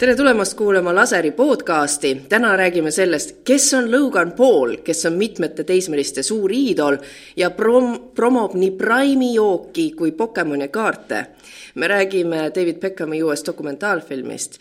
[0.00, 2.22] tere tulemast kuulama Laseri podcasti.
[2.28, 6.96] täna räägime sellest, kes on Logan Paul, kes on mitmete teismeliste suur iidol
[7.36, 11.26] ja prom-, promob nii Prime'i jooki kui Pokemoni kaarte.
[11.74, 14.58] me räägime David Beckhami uuest dokumentaalfilmist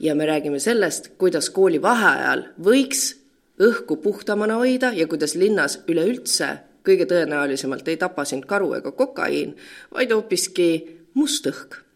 [0.00, 3.16] ja me räägime sellest, kuidas kooli vaheajal võiks
[3.60, 6.48] õhku puhtamana hoida ja kuidas linnas üleüldse
[6.88, 9.52] kõige tõenäolisemalt ei tapa sind karu ega kokaiin,
[9.94, 10.70] vaid hoopiski
[11.14, 11.87] must õhk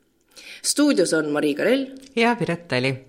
[0.64, 1.86] stuudios on Marii Karell.
[2.16, 3.04] ja Piret Tali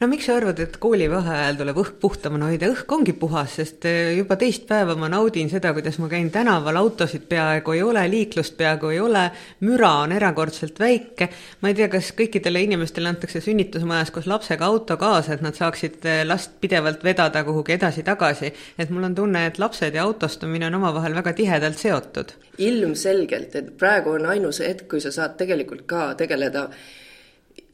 [0.00, 4.12] no miks sa arvad, et koolivaheajal tuleb õhk puhtamana hoida, õhk ongi puhas, sest eh,
[4.18, 8.56] juba teist päeva ma naudin seda, kuidas ma käin tänaval, autosid peaaegu ei ole, liiklust
[8.58, 9.22] peaaegu ei ole,
[9.64, 11.30] müra on erakordselt väike.
[11.62, 16.04] ma ei tea, kas kõikidele inimestele antakse sünnitusmajas koos lapsega auto kaasa, et nad saaksid
[16.04, 18.52] eh, last pidevalt vedada kuhugi edasi-tagasi.
[18.78, 22.36] et mul on tunne, et lapsed ja autostumine on omavahel väga tihedalt seotud.
[22.58, 26.68] ilmselgelt, et praegu on ainus hetk, kui sa saad tegelikult ka tegeleda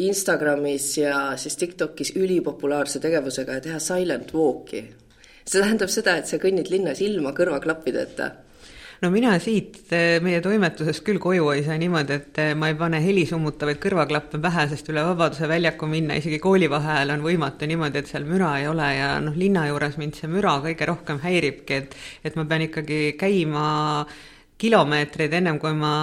[0.07, 4.85] Instagramis ja siis TikTokis ülipopulaarse tegevusega ja teha silent walk'i.
[5.45, 8.31] see tähendab seda, et sa kõnnid linnas ilma kõrvaklappideta
[9.03, 12.77] no mina siit eh, meie toimetusest küll koju ei saa niimoodi, et eh, ma ei
[12.79, 18.11] pane helisummutavaid kõrvaklappe pähe, sest üle Vabaduse väljaku minna isegi koolivaheajal on võimatu niimoodi, et
[18.13, 21.99] seal müra ei ole ja noh, linna juures mind see müra kõige rohkem häiribki, et
[22.31, 23.65] et ma pean ikkagi käima
[24.63, 25.95] kilomeetreid, ennem kui ma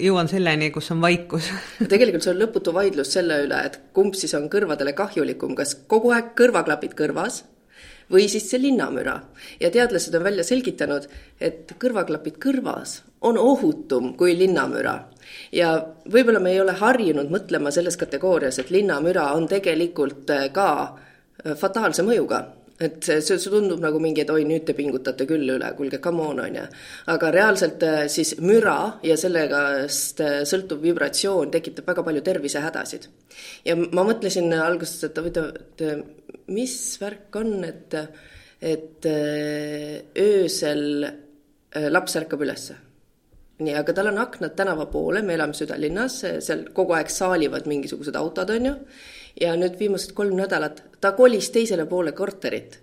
[0.00, 1.50] jõuan selleni, kus on vaikus
[1.92, 6.14] tegelikult see on lõputu vaidlus selle üle, et kumb siis on kõrvadele kahjulikum, kas kogu
[6.16, 7.42] aeg kõrvaklapid kõrvas
[8.12, 9.20] või siis see linnamüra.
[9.60, 11.08] ja teadlased on välja selgitanud,
[11.40, 14.98] et kõrvaklapid kõrvas on ohutum kui linnamüra.
[15.52, 15.74] ja
[16.12, 20.68] võib-olla me ei ole harjunud mõtlema selles kategoorias, et linnamüra on tegelikult ka
[21.60, 22.46] fataalse mõjuga
[22.78, 26.00] et see, see, see tundub nagu mingi, et oi, nüüd te pingutate küll üle, kuulge,
[26.04, 26.64] come on, on ju.
[27.12, 33.08] aga reaalselt äh, siis müra ja sellest äh, sõltuv vibratsioon tekitab väga palju tervisehädasid.
[33.68, 38.00] ja ma mõtlesin alguses, et huvitav, et mis värk on, et,
[38.60, 41.06] et äh, öösel
[41.92, 42.76] laps ärkab ülesse
[43.56, 48.16] nii, aga tal on aknad tänava poole, me elame südalinnas, seal kogu aeg saalivad mingisugused
[48.20, 48.74] autod, on ju
[49.40, 52.80] ja nüüd viimased kolm nädalat ta kolis teisele poole korterit,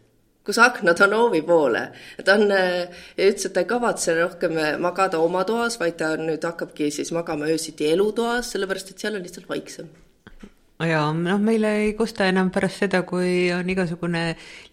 [0.47, 1.83] kus aknad on hoovi poole.
[2.23, 6.91] ta on, ütles, et ta ei kavatse rohkem magada oma toas, vaid ta nüüd hakkabki
[6.91, 9.91] siis magama öösiti elutoas, sellepärast et seal on lihtsalt vaiksem
[10.87, 14.23] jaa, noh, meile ei kosta enam pärast seda, kui on igasugune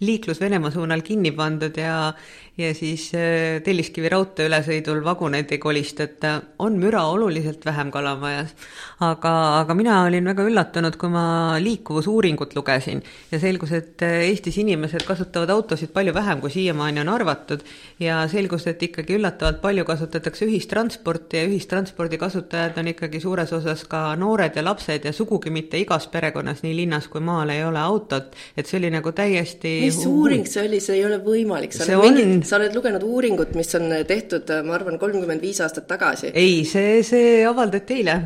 [0.03, 2.13] liiklus Venemaa suunal kinni pandud ja
[2.61, 8.55] ja siis äh, Telliskivi raudtee ülesõidul vaguneid ei kolistata, on müra oluliselt vähem Kalamajas.
[9.01, 14.59] aga, aga mina olin väga üllatunud, kui ma liikuvusuuringut lugesin ja selgus, et äh, Eestis
[14.61, 17.65] inimesed kasutavad autosid palju vähem, kui siiamaani on arvatud.
[18.01, 23.85] Ja selgus, et ikkagi üllatavalt palju kasutatakse ühistransporti ja ühistranspordi kasutajad on ikkagi suures osas
[23.89, 27.81] ka noored ja lapsed ja sugugi mitte igas perekonnas, nii linnas kui maal ei ole
[27.81, 31.97] autot, et see oli nagu täiesti mis uuring see oli, see ei ole võimalik, see
[31.97, 36.35] on mingi sa oled lugenud uuringut, mis on tehtud, ma arvan, kolmkümmend viis aastat tagasi.
[36.35, 38.21] ei, see, see avaldati eile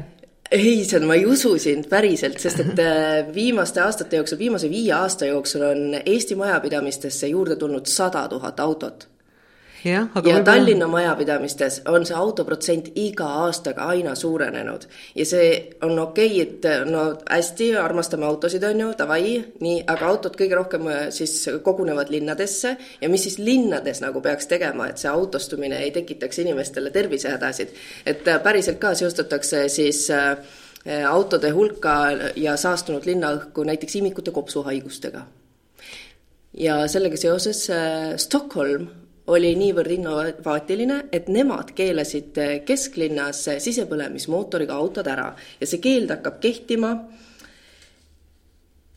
[0.51, 4.71] ei, see on, ma ei usu sind päriselt, sest et äh, viimaste aastate jooksul, viimase
[4.71, 9.09] viie aasta jooksul on Eesti majapidamistesse juurde tulnud sada tuhat autot
[9.85, 14.87] ja, ja võib Tallinna majapidamistes on see autoprotsent iga aastaga aina suurenenud
[15.19, 15.51] ja see
[15.85, 20.59] on okei okay,, et no hästi, armastame autosid, on ju, davai, nii, aga autod kõige
[20.59, 21.37] rohkem äh, siis
[21.67, 26.93] kogunevad linnadesse ja mis siis linnades nagu peaks tegema, et see autostumine ei tekitaks inimestele
[26.95, 27.75] tervisehädasid.
[28.07, 30.37] et äh, päriselt ka seostatakse siis äh,
[31.09, 31.95] autode hulka
[32.37, 35.27] ja saastunud linnaõhku näiteks imikute kopsuhaigustega.
[36.55, 37.67] ja sellega seoses
[38.17, 42.37] Stockholm oli niivõrd innovaatiline, et nemad keelasid
[42.69, 45.31] kesklinnas sisepõlemismootoriga autod ära
[45.61, 46.95] ja see keeld hakkab kehtima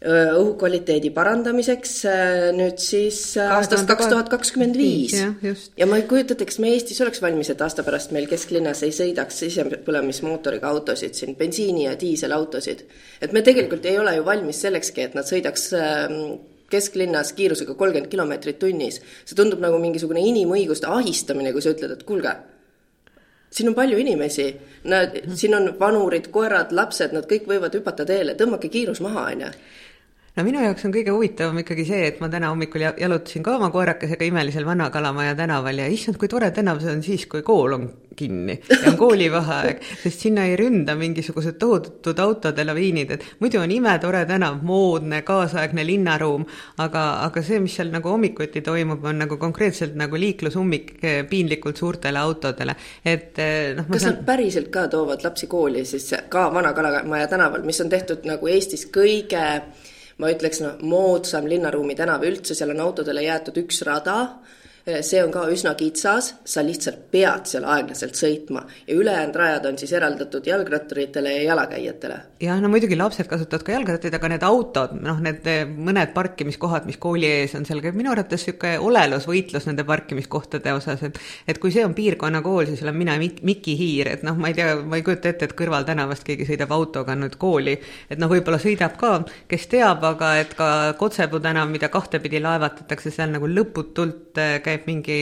[0.07, 1.93] õhukvaliteedi parandamiseks
[2.53, 5.15] nüüd siis aastast kaks tuhat kakskümmend viis.
[5.17, 8.83] ja ma ei kujuta ette, kas me Eestis oleks valmis, et aasta pärast meil kesklinnas
[8.85, 12.85] ei sõidaks sisepõlemismootoriga autosid siin, bensiini- ja diiselautosid.
[13.21, 15.73] et me tegelikult ei ole ju valmis sellekski, et nad sõidaks
[16.69, 19.01] kesklinnas kiirusega kolmkümmend kilomeetrit tunnis.
[19.25, 22.35] see tundub nagu mingisugune inimõiguste ahistamine, kui sa ütled, et kuulge,
[23.51, 24.47] siin on palju inimesi,
[24.91, 29.45] nad, siin on vanurid, koerad, lapsed, nad kõik võivad hüpata teele, tõmmake kiirus maha, on
[29.47, 29.51] ju
[30.37, 33.71] no minu jaoks on kõige huvitavam ikkagi see, et ma täna hommikul jalutasin ka oma
[33.73, 37.87] koerakesega imelisel Vana-Kalamaja tänaval ja issand, kui tore tänav see on siis, kui kool on
[38.17, 43.73] kinni ja on koolivaheaeg, sest sinna ei ründa mingisugused tohutud autode laviinid, et muidu on
[43.73, 46.45] imetore tänav, moodne, kaasaegne linnaruum,
[46.85, 50.95] aga, aga see, mis seal nagu hommikuti toimub, on nagu konkreetselt nagu liiklusummik
[51.29, 53.89] piinlikult suurtele autodele, et eh, noh.
[53.89, 54.19] kas saan...
[54.19, 58.85] nad päriselt ka toovad lapsi kooli siis ka Vana-Kalamaja tänaval, mis on tehtud nagu Eestis
[58.93, 59.45] kõige
[60.17, 64.17] ma ütleks, noh, moodsam linnaruumi tänav üldse, seal on autodele jäetud üks rada
[65.01, 69.77] see on ka üsna kitsas, sa lihtsalt pead seal aeglaselt sõitma ja ülejäänud rajad on
[69.79, 72.19] siis eraldatud jalgratturitele ja jalakäijatele.
[72.41, 76.85] jah, no muidugi lapsed kasutavad ka jalgrattaid, aga need autod, noh, need eh, mõned parkimiskohad,
[76.87, 81.59] mis kooli ees on, seal käib minu arvates niisugune olelusvõitlus nende parkimiskohtade osas, et et
[81.59, 84.75] kui see on piirkonnakool, siis olen mina Mik-, Miki Hiir, et noh, ma ei tea,
[84.83, 87.75] ma ei kujuta ette, et kõrvaltänavast keegi sõidab autoga nüüd kooli,
[88.09, 89.13] et noh, võib-olla sõidab ka,
[89.49, 94.76] kes teab, aga et ka Kotsepuu tänav, mida kahtepidi laevatatakse, seal nagu lõputult eh, käib
[94.77, 95.19] käib mingi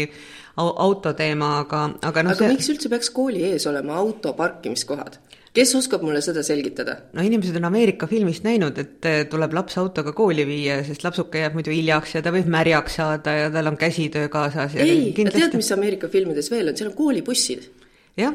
[0.55, 2.35] autoteema, aga, aga noh.
[2.35, 2.53] aga see...
[2.55, 5.19] miks üldse peaks kooli ees olema auto parkimiskohad?
[5.55, 6.97] kes oskab mulle seda selgitada?
[7.15, 11.43] no inimesed on Ameerika filmist näinud, et eh, tuleb laps autoga kooli viia, sest lapsuke
[11.43, 14.75] jääb muidu hiljaks ja ta võib märjaks saada ja tal on käsitöö kaasas.
[14.75, 15.43] ei, kindlasti...
[15.43, 17.71] tead, mis Ameerika filmides veel on, seal on koolibussid
[18.17, 18.33] jah.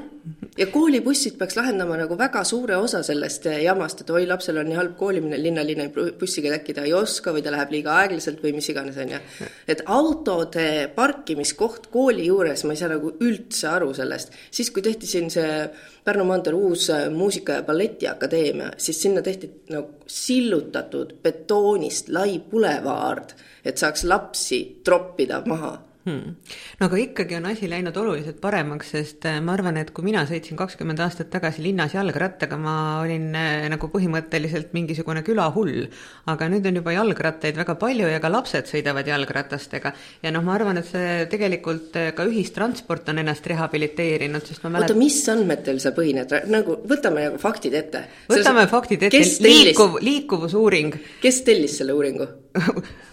[0.58, 4.76] ja koolibussid peaks lahendama nagu väga suure osa sellest jamast, et oi, lapsel on nii
[4.76, 5.88] halb koolimine, linnaline
[6.20, 9.20] bussiga äkki ta ei oska või ta läheb liiga aeglaselt või mis iganes, on ju.
[9.72, 10.66] et autode
[10.96, 14.36] parkimiskoht kooli juures, ma ei saa nagu üldse aru sellest.
[14.50, 15.56] siis, kui tehti siin see
[16.04, 23.78] Pärnu maanteel uus muusika- ja balletiakadeemia, siis sinna tehti nagu sillutatud betoonist lai pulevaard, et
[23.78, 26.34] saaks lapsi troppida maha hmm..
[26.80, 30.22] no aga ikkagi on asi läinud oluliselt paremaks, sest äh, ma arvan, et kui mina
[30.28, 35.88] sõitsin kakskümmend aastat tagasi linnas jalgrattaga, ma olin äh, nagu põhimõtteliselt mingisugune külahull.
[36.30, 39.94] aga nüüd on juba jalgrattaid väga palju ja ka lapsed sõidavad jalgratastega.
[40.22, 44.74] ja noh, ma arvan, et see tegelikult äh, ka ühistransport on ennast rehabiliteerinud, sest ma
[44.76, 44.96] mäletan.
[44.96, 48.06] oota, mis andmetel sa põhined, nagu võtame nagu faktid ette.
[48.30, 50.96] võtame see, faktid ette, liikuv, liikuvusuuring.
[51.20, 52.28] kes tellis selle uuringu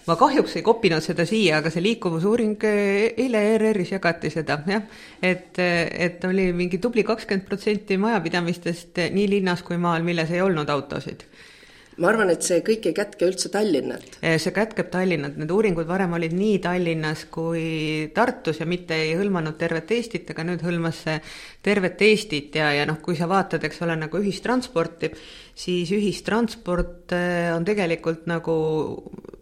[0.08, 4.88] ma kahjuks ei kopinud seda siia, aga see liikuvusuuring eile ERR-is jagati seda, jah.
[5.22, 10.70] et, et oli mingi tubli kakskümmend protsenti majapidamistest nii linnas kui maal, milles ei olnud
[10.74, 11.26] autosid
[11.98, 14.18] ma arvan, et see kõik ei kätke üldse Tallinnat.
[14.22, 19.58] see kätkeb Tallinnat, need uuringud varem olid nii Tallinnas kui Tartus ja mitte ei hõlmanud
[19.58, 21.18] tervet Eestit, aga nüüd hõlmas see
[21.62, 25.10] tervet Eestit ja, ja noh, kui sa vaatad, eks ole, nagu ühistransporti,
[25.58, 28.58] siis ühistransport eh, on tegelikult nagu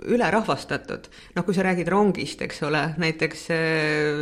[0.07, 1.09] ülerahvastatud.
[1.35, 4.21] noh, kui sa räägid rongist, eks ole, näiteks äh,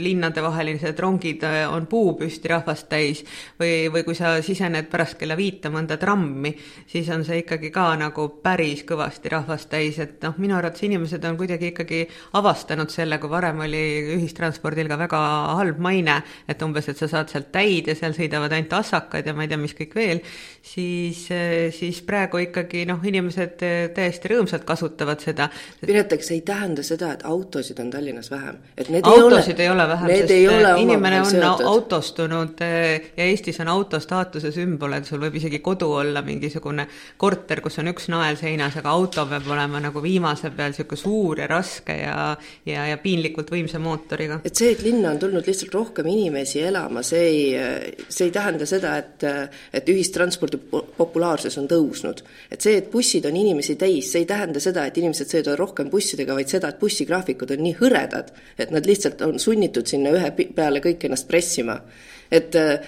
[0.00, 3.24] linnadevahelised rongid äh, on puupüsti rahvast täis
[3.60, 6.54] või, või kui sa sisened pärast kella viite mõnda trammi,
[6.88, 11.24] siis on see ikkagi ka nagu päris kõvasti rahvast täis, et noh, minu arvates inimesed
[11.28, 12.02] on kuidagi ikkagi
[12.38, 13.84] avastanud selle, kui varem oli
[14.16, 15.22] ühistranspordil ka väga
[15.60, 19.36] halb maine, et umbes, et sa saad sealt täid ja seal sõidavad ainult assakad ja
[19.36, 20.24] ma ei tea, mis kõik veel,
[20.64, 21.27] siis,
[21.74, 23.60] siis praegu ikkagi noh, inimesed
[23.94, 25.48] täiesti rõõmsalt kasutavad seda.
[25.80, 29.68] Piret, eks see ei tähenda seda, et autosid on Tallinnas vähem, et need autosid ei
[29.68, 31.66] ole, ei ole vähem, sest ei inimene on seotud.
[31.66, 36.86] autostunud eh, ja Eestis on auto staatuse sümbol, et sul võib isegi kodu olla mingisugune
[37.16, 41.42] korter, kus on üks nael seinas, aga auto peab olema nagu viimase peal niisugune suur
[41.42, 42.16] ja raske ja
[42.66, 44.40] ja, ja piinlikult võimsa mootoriga.
[44.44, 48.66] et see, et linna on tulnud lihtsalt rohkem inimesi elama, see ei, see ei tähenda
[48.68, 49.26] seda, et
[49.72, 50.60] et ühistranspordi
[50.96, 51.17] populaarsus
[51.58, 52.22] on tõusnud.
[52.50, 55.90] et see, et bussid on inimesi täis, see ei tähenda seda, et inimesed sõidavad rohkem
[55.90, 60.30] bussidega, vaid seda, et bussigraafikud on nii hõredad, et nad lihtsalt on sunnitud sinna ühe
[60.54, 61.80] peale kõik ennast pressima.
[62.30, 62.78] et äh,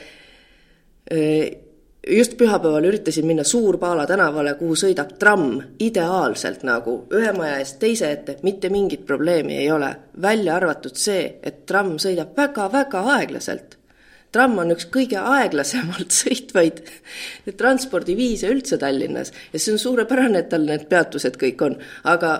[2.06, 8.12] just pühapäeval üritasin minna Suur-Paala tänavale, kuhu sõidab tramm ideaalselt nagu ühe maja eest teise
[8.12, 9.96] ette, mitte mingit probleemi ei ole.
[10.22, 13.79] välja arvatud see, et tramm sõidab väga-väga aeglaselt
[14.32, 16.82] tramm on üks kõige aeglasemalt sõitvaid
[17.58, 21.76] transpordiviise üldse Tallinnas ja see on suurepärane, et tal need peatused kõik on,
[22.10, 22.38] aga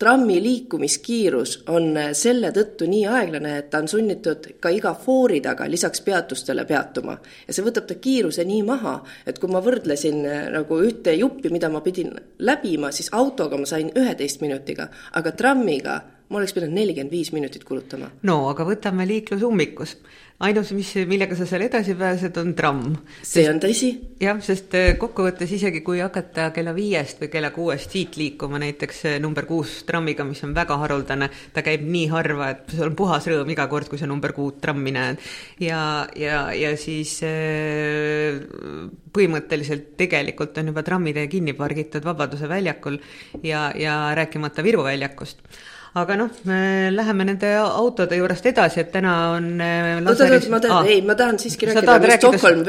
[0.00, 5.66] trammi liikumiskiirus on selle tõttu nii aeglane, et ta on sunnitud ka iga foori taga
[5.68, 7.18] lisaks peatustele peatuma.
[7.46, 8.94] ja see võtab ta kiiruse nii maha,
[9.26, 13.68] et kui ma võrdlesin eh, nagu ühte juppi, mida ma pidin läbima, siis autoga ma
[13.68, 18.10] sain üheteist minutiga, aga trammiga ma oleks pidanud nelikümmend viis minutit kulutama.
[18.22, 19.96] no aga võtame liiklusummikus
[20.40, 22.94] ainus, mis, millega sa seal edasi pääsed, on tramm.
[23.26, 23.90] see on tõsi.
[24.22, 29.02] jah, sest äh, kokkuvõttes isegi kui hakata kella viiest või kella kuuest siit liikuma näiteks
[29.10, 32.96] äh, number kuus trammiga, mis on väga haruldane, ta käib nii harva, et sul on
[32.96, 35.20] puhas rõõm iga kord, kui sa number kuut trammi näed.
[35.60, 35.82] ja,
[36.16, 38.40] ja, ja siis äh,
[39.12, 42.96] põhimõtteliselt tegelikult on juba trammitee kinni pargitud Vabaduse väljakul
[43.44, 45.44] ja, ja rääkimata Viru väljakust
[45.98, 46.60] aga noh, me
[46.94, 50.36] läheme nende autode juurest edasi, et täna on Laseris...
[50.36, 52.38] oot, oot, ma tahan ah., ei, ma tahan siiski rääkida, mis rääkida...
[52.38, 52.64] Stockholm,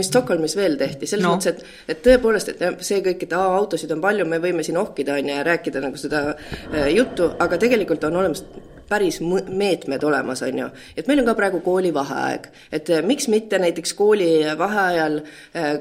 [0.00, 1.34] mis Stockholmis veel tehti, selles no.
[1.36, 4.78] mõttes, et et tõepoolest, et see kõik, et aa, autosid on palju, me võime siin
[4.80, 8.44] ohkida, on ju, ja rääkida nagu seda äh, juttu, aga tegelikult on olemas
[8.88, 9.18] päris
[9.48, 10.68] meetmed olemas, on ju.
[10.96, 15.20] et meil on ka praegu koolivaheaeg, et äh, miks mitte näiteks kooli vaheajal
[15.56, 15.76] äh,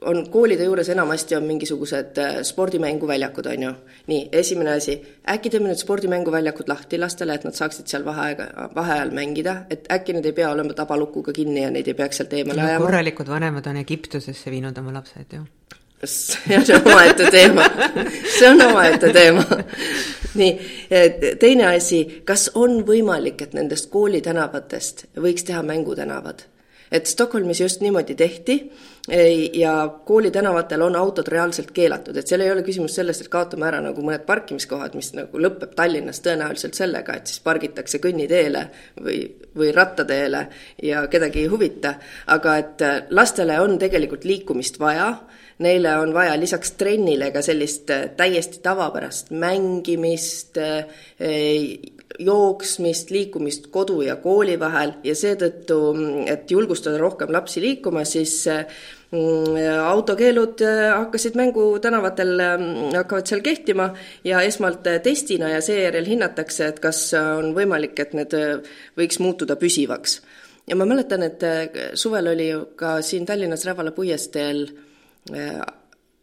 [0.00, 3.72] on koolide juures enamasti on mingisugused äh, spordimänguväljakud, on ju.
[4.06, 4.96] nii, esimene asi,
[5.28, 10.16] äkki teeme need spordimänguväljakud lahti lastele, et nad saaksid seal vaheaega, vaheajal mängida, et äkki
[10.16, 12.84] need ei pea olema tabalukuga kinni ja neid ei peaks sealt eemale ajama.
[12.84, 15.44] korralikud vanemad on Egiptusesse viinud oma lapsed ju.
[16.06, 17.66] see on omaette teema,
[18.38, 19.44] see on omaette teema.
[20.40, 20.52] nii,
[21.40, 26.46] teine asi, kas on võimalik, et nendest koolitänavatest võiks teha mängutänavad?
[26.92, 28.56] Et Stockholmis just niimoodi tehti
[29.52, 33.80] ja koolitänavatel on autod reaalselt keelatud, et seal ei ole küsimus sellest, et kaotame ära
[33.82, 38.66] nagu mõned parkimiskohad, mis nagu lõpeb Tallinnas tõenäoliselt sellega, et siis pargitakse kõnniteele
[39.00, 39.22] või,
[39.56, 40.46] või rattateele
[40.82, 41.94] ja kedagi ei huvita,
[42.26, 45.14] aga et lastele on tegelikult liikumist vaja
[45.60, 50.56] neile on vaja lisaks trennile ka sellist täiesti tavapärast mängimist,
[52.18, 55.78] jooksmist, liikumist kodu ja kooli vahel ja seetõttu,
[56.30, 63.90] et julgustada rohkem lapsi liikuma, siis mm, autokeelud äh, hakkasid mängutänavatel, mm, hakkavad seal kehtima
[64.26, 69.56] ja esmalt testina ja seejärel hinnatakse, et kas on võimalik, et need äh, võiks muutuda
[69.60, 70.20] püsivaks.
[70.66, 71.64] ja ma mäletan, et äh,
[71.94, 74.66] suvel oli ju ka siin Tallinnas Rävala puiesteel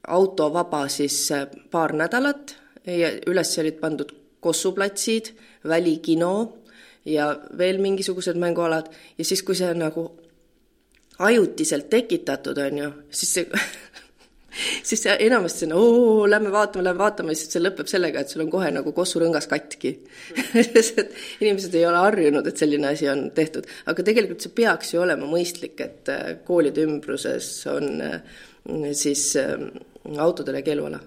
[0.07, 1.29] autovaba siis
[1.71, 2.55] paar nädalat
[2.87, 4.11] ja üles olid pandud
[4.47, 5.33] kossuplatsid
[5.67, 6.31] välikino
[7.07, 8.89] ja veel mingisugused mängualad.
[9.17, 10.07] Ja siis, kui see on nagu
[11.19, 13.47] ajutiselt tekitatud, on ju, siis see
[14.83, 18.43] siis see enamasti on oo, lähme vaatame, lähme vaatame, siis see lõpeb sellega, et sul
[18.45, 19.93] on kohe nagu kossurõngas katki.
[20.73, 24.93] Sest et inimesed ei ole harjunud, et selline asi on tehtud, aga tegelikult see peaks
[24.93, 28.41] ju olema mõistlik, et äh, koolide ümbruses on äh,
[28.97, 29.55] siis äh,
[30.17, 31.01] autodele keeluala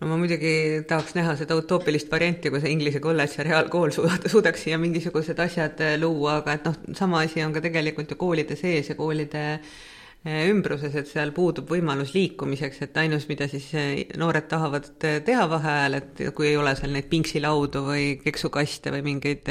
[0.00, 4.66] no ma muidugi tahaks näha seda utoopilist varianti, kui see Inglise kolledž ja reaalkool suudaks
[4.66, 8.58] siia mingisugused asjad äh, luua, aga et noh, sama asi on ka tegelikult ju koolide
[8.60, 14.04] sees ja koolide äh, ümbruses, et seal puudub võimalus liikumiseks, et ainus, mida siis äh,
[14.20, 19.48] noored tahavad teha vaheajal, et kui ei ole seal neid pingsilaudu või keksukaste või mingeid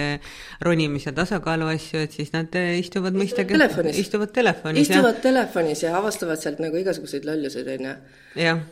[0.68, 3.58] ronimis- ja tasakaalu asju, et siis nad istuvad mõistagi
[3.98, 4.86] istuvad telefonis.
[4.86, 8.00] istuvad telefonis ja avastavad sealt nagu igasuguseid lolluseid, on ju.
[8.46, 8.66] jah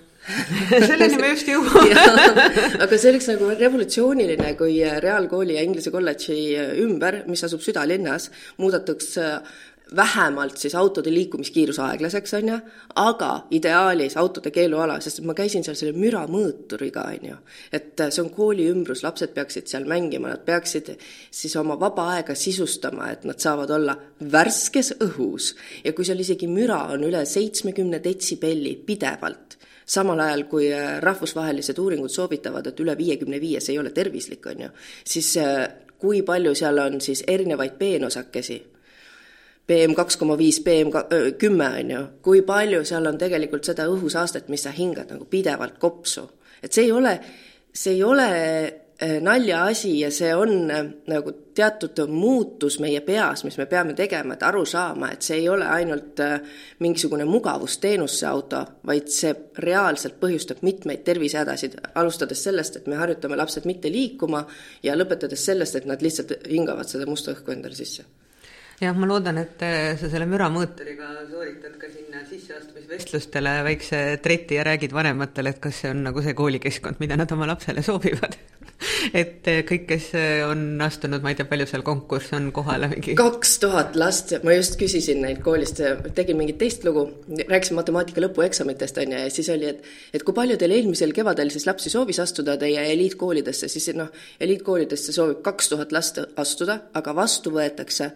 [0.88, 1.98] selleni me just jõuame
[2.84, 6.39] aga see oleks nagu revolutsiooniline, kui reaalkooli ja Inglise kolledži
[6.84, 8.30] ümber, mis asub südalinnas,
[8.62, 9.30] muudetakse
[9.96, 12.58] vähemalt siis autode liikumiskiirus aeglaseks, on ju,
[12.96, 17.38] aga ideaalis autode keeluala, sest ma käisin seal selle müramõõturiga, on ju.
[17.74, 20.94] et see on kooli ümbrus, lapsed peaksid seal mängima, nad peaksid
[21.32, 23.98] siis oma vaba aega sisustama, et nad saavad olla
[24.32, 25.53] värskes õhus.
[25.84, 31.80] ja kui seal isegi müra on üle seitsmekümne detsibelli pidevalt, samal ajal kui äh, rahvusvahelised
[31.80, 34.70] uuringud soovitavad, et üle viiekümne viies ei ole tervislik, on ju,
[35.06, 35.68] siis äh,
[36.00, 38.60] kui palju seal on siis erinevaid peenosakesi,
[39.68, 40.92] PM kaks koma viis, PM
[41.40, 45.80] kümme, on ju, kui palju seal on tegelikult seda õhusaastet, mis sa hingad nagu pidevalt
[45.80, 46.30] kopsu.
[46.63, 47.20] et see ei ole,
[47.74, 48.28] see ei ole
[49.22, 54.44] naljaasi ja see on äh, nagu teatud muutus meie peas, mis me peame tegema, et
[54.48, 56.40] aru saama, et see ei ole ainult äh,
[56.84, 59.34] mingisugune mugavusteenus, see auto, vaid see
[59.66, 64.46] reaalselt põhjustab mitmeid tervisehädasid, alustades sellest, et me harjutame lapsed mitte liikuma
[64.84, 68.06] ja lõpetades sellest, et nad lihtsalt hingavad seda musta õhku endale sisse.
[68.82, 69.62] Jah, ma loodan, et
[70.00, 75.94] sa selle müramõõturiga sooritad ka sinna sisseastumisvestlustele väikse treti ja räägid vanematele, et kas see
[75.94, 78.40] on nagu see koolikeskkond, mida nad oma lapsele soovivad
[79.22, 82.90] et eh, kõik, kes eh, on astunud, ma ei tea, palju seal konkurss on kohale
[82.94, 83.16] mingi?
[83.20, 85.82] kaks tuhat last, ma just küsisin neilt koolist,
[86.18, 87.06] tegin mingit teist lugu,
[87.42, 91.52] rääkisin matemaatika lõpueksamitest, on ju, ja siis oli, et et kui palju teil eelmisel kevadel
[91.54, 94.12] siis lapsi soovis astuda teie eliitkoolidesse, siis noh,
[94.44, 98.12] eliitkoolidesse soovib kaks tuhat last astuda, aga vastu võetakse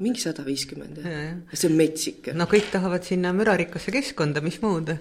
[0.00, 1.32] mingi sada viiskümmend, jah?
[1.52, 2.30] see on metsik.
[2.36, 4.94] no kõik tahavad sinna mürarikkasse keskkonda, mis muud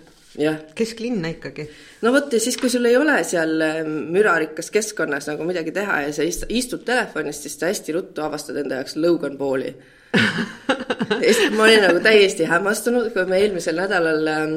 [0.75, 1.69] kesklinna ikkagi.
[2.01, 6.01] no vot ja siis, kui sul ei ole seal äh, mürarikkas keskkonnas nagu midagi teha
[6.07, 9.73] ja sa istud telefonis, siis sa hästi ruttu avastad enda jaoks Logan Pauli.
[11.19, 14.53] Sest ma olin nagu täiesti hämmastunud, kui me eelmisel nädalal ähm,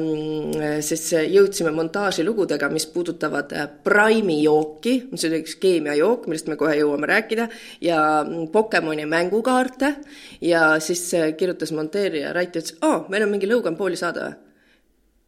[0.85, 6.77] siis jõudsime montaažilugudega, mis puudutavad äh, Prime'i jooki, mis on üks keemiajook, millest me kohe
[6.79, 7.49] jõuame rääkida,
[7.85, 9.93] ja mm, Pokemoni mängukaarte.
[10.41, 14.25] Ja siis äh, kirjutas monteerija Rait ja ütles, aa, meil on mingi Logan Pauli saade
[14.25, 14.52] või?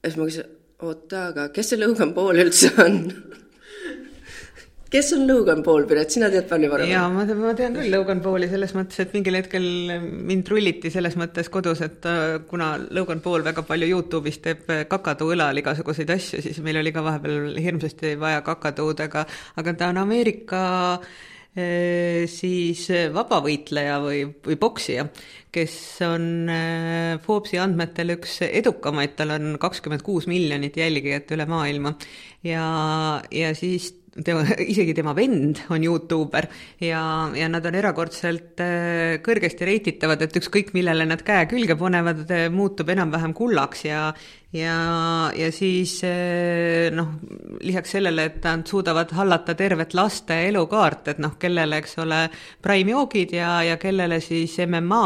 [0.06, 0.54] Ja siis ma küsisin,
[0.86, 3.02] oota, aga kes see Logan Paul üldse on
[4.96, 6.94] kes on Logan Paul, Piret, sina tead palju paremini?
[6.94, 9.66] jaa, ma, ma tean küll Logan Pauli selles mõttes, et mingil hetkel
[10.30, 15.34] mind rulliti selles mõttes kodus, et äh, kuna Logan Paul väga palju Youtube'is teeb kakatoo
[15.36, 19.26] õlal igasuguseid asju, siis meil oli ka vahepeal hirmsasti vaja kakatood, aga,
[19.60, 20.62] aga ta on Ameerika
[20.96, 21.16] äh,
[21.56, 22.82] siis
[23.16, 25.06] vabavõitleja või, või poksija,
[25.56, 31.96] kes on äh, Forbesi andmetel üks edukamaid, tal on kakskümmend kuus miljonit jälgijat üle maailma.
[32.46, 32.66] Ja,
[33.32, 33.94] ja siis
[34.24, 34.44] tema,
[34.74, 36.48] isegi tema vend on Youtuber
[36.84, 37.02] ja,
[37.36, 42.92] ja nad on erakordselt äh, kõrgesti reititavad, et ükskõik, millele nad käe külge panevad, muutub
[42.96, 44.10] enam-vähem kullaks ja
[44.56, 44.78] ja,
[45.36, 47.16] ja siis äh, noh,
[47.66, 52.22] lisaks sellele, et nad suudavad hallata tervet laste elukaart, et noh, kellele, eks ole,
[52.64, 55.06] prime joogid ja, ja kellele siis MMA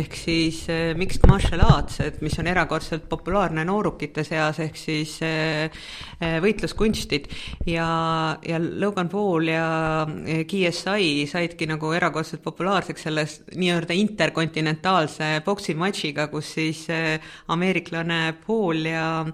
[0.00, 5.18] ehk siis äh, mixed martial arts, et mis on erakordselt populaarne noorukite seas, ehk siis
[6.18, 7.28] võitluskunstid.
[7.68, 7.88] Ja
[8.48, 10.06] ja Logan Paul ja
[10.48, 17.20] KSI saidki nagu erakordselt populaarseks selles nii-öelda interkontinentaalse poksimatšiga, kus siis eh,
[17.52, 19.26] ameeriklane Paul ja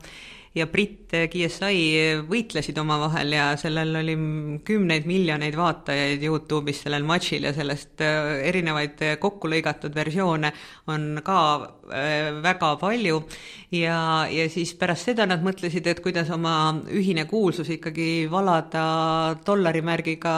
[0.55, 4.15] ja britt GSI võitlesid omavahel ja sellel oli
[4.67, 10.53] kümneid miljoneid vaatajaid Youtube'is sellel matšil ja sellest äh, erinevaid kokku lõigatud versioone
[10.91, 11.39] on ka
[11.91, 13.23] äh, väga palju.
[13.75, 20.35] Ja, ja siis pärast seda nad mõtlesid, et kuidas oma ühine kuulsus ikkagi valada dollarimärgiga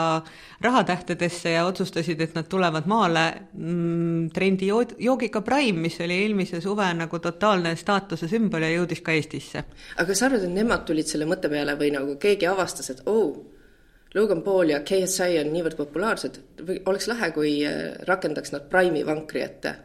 [0.65, 6.87] rahatähtedesse ja otsustasid, et nad tulevad maale mm, trendi joogiga Prime, mis oli eelmise suve
[6.97, 9.63] nagu totaalne staatuse sümbol ja jõudis ka Eestisse.
[10.01, 13.05] Aga kas sa arvad, et nemad tulid selle mõtte peale või nagu keegi avastas, et
[13.05, 13.57] oo oh,,
[14.15, 16.39] Logan Paul ja KSI on niivõrd populaarsed,
[16.87, 19.75] oleks lahe, kui äh, rakendaks nad Prime'i vankri ette?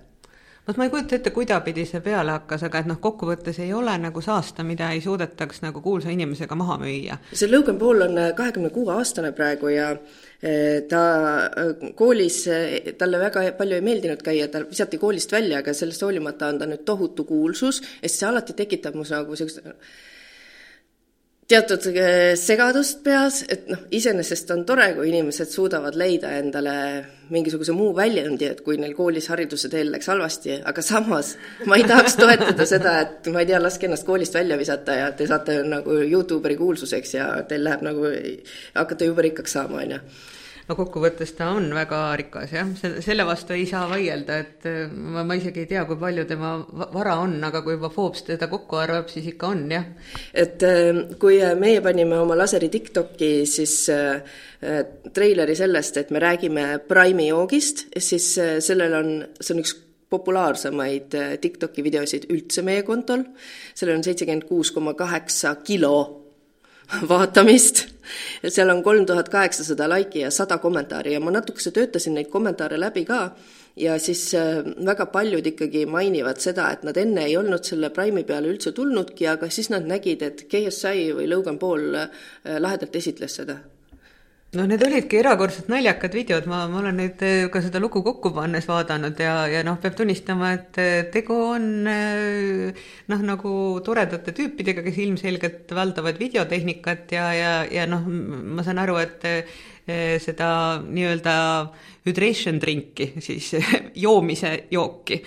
[0.63, 3.97] vot ma ei kujuta ette, kuidapidi see peale hakkas, aga et noh, kokkuvõttes ei ole
[3.99, 7.17] nagu saasta, mida ei suudetaks nagu kuulsa inimesega maha müüa.
[7.33, 11.03] see Logan Paul on äh, kahekümne kuue aastane praegu ja äh, ta
[11.99, 12.45] koolis,
[12.99, 16.71] talle väga palju ei meeldinud käia, ta visati koolist välja, aga sellest hoolimata on ta
[16.71, 19.67] nüüd tohutu kuulsus siis see alati tekitab mus nagu sellist
[21.53, 26.75] teatud äh, segadust peas, et noh, iseenesest on tore, kui inimesed suudavad leida endale
[27.33, 31.35] mingisuguse muu väljundi, et kui neil koolis hariduse teel läks halvasti, aga samas
[31.69, 35.09] ma ei tahaks toetada seda, et ma ei tea, laske ennast koolist välja visata ja
[35.17, 38.09] te saate nagu Youtuberi kuulsuseks ja teil läheb nagu,
[38.77, 40.05] hakkate jube rikkaks saama, on ju
[40.69, 42.71] no kokkuvõttes ta on väga rikas jah,
[43.05, 46.55] selle vastu ei saa vaielda, et äh, ma, ma isegi ei tea, kui palju tema
[46.95, 49.87] vara on, aga kui juba Forbes teda kokku arvab, siis ikka on jah.
[50.33, 54.21] et äh, kui meie panime oma laseri Tiktoki, siis äh,
[55.13, 58.29] treileri sellest, et me räägime Prime'i joogist, siis
[58.63, 59.75] sellel on, see on üks
[60.13, 63.25] populaarsemaid TikToki videosid üldse meie kontol,
[63.75, 65.97] sellel on seitsekümmend kuus koma kaheksa kilo
[67.09, 67.87] vaatamist
[68.49, 72.81] seal on kolm tuhat kaheksasada laiki ja sada kommentaari ja ma natukese töötasin neid kommentaare
[72.81, 73.25] läbi ka.
[73.77, 78.27] Ja siis äh, väga paljud ikkagi mainivad seda, et nad enne ei olnud selle Prime'i
[78.29, 82.11] peale üldse tulnudki, aga siis nad nägid, et KSI või Logan Paul äh,
[82.61, 83.63] lahedalt esitles seda
[84.53, 88.35] no need olidki erakordselt naljakad videod, ma, ma olen nüüd eh, ka seda lugu kokku
[88.37, 93.55] pannes vaadanud ja, ja noh, peab tunnistama, et eh, tegu on eh, noh, nagu
[93.87, 99.25] toredate tüüpidega, kes ilmselgelt valdavad videotehnikat ja, ja, ja noh, ma saan aru, et
[99.87, 100.49] seda
[100.87, 101.35] nii-öelda
[102.07, 103.53] hydration drink'i, siis
[104.05, 105.21] joomise jooki,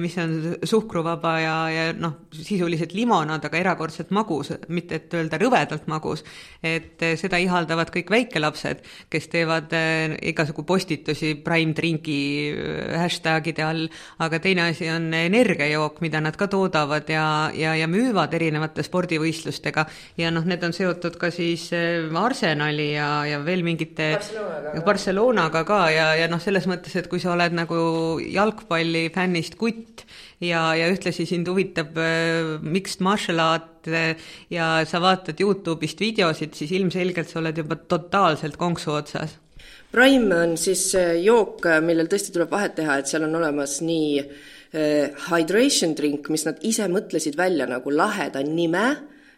[0.00, 5.88] mis on suhkruvaba ja, ja noh, sisuliselt limonaad, aga erakordselt magus, mitte et öelda rõvedalt
[5.92, 6.24] magus.
[6.64, 8.80] et seda ihaldavad kõik väikelapsed,
[9.12, 9.72] kes teevad
[10.32, 12.20] igasugu postitusi prime drink'i
[12.96, 13.86] hashtagide all,
[14.24, 19.84] aga teine asi on energiajook, mida nad ka toodavad ja, ja, ja müüvad erinevate spordivõistlustega
[20.20, 21.68] ja noh, need on seotud ka siis
[22.20, 27.22] Arsenali ja, ja veel mingite Barcelonaga, Barcelonaga ka ja, ja noh, selles mõttes, et kui
[27.22, 27.80] sa oled nagu
[28.20, 30.04] jalgpallifännist kutt
[30.42, 34.16] ja, ja ühtlasi sind huvitab äh, mixed martial art äh,
[34.52, 39.38] ja sa vaatad Youtube'ist videosid, siis ilmselgelt sa oled juba totaalselt konksu otsas.
[39.90, 44.20] Prime on siis äh, jook, millel tõesti tuleb vahet teha, et seal on olemas nii
[44.22, 48.86] äh, hydration drink, mis nad ise mõtlesid välja nagu laheda nime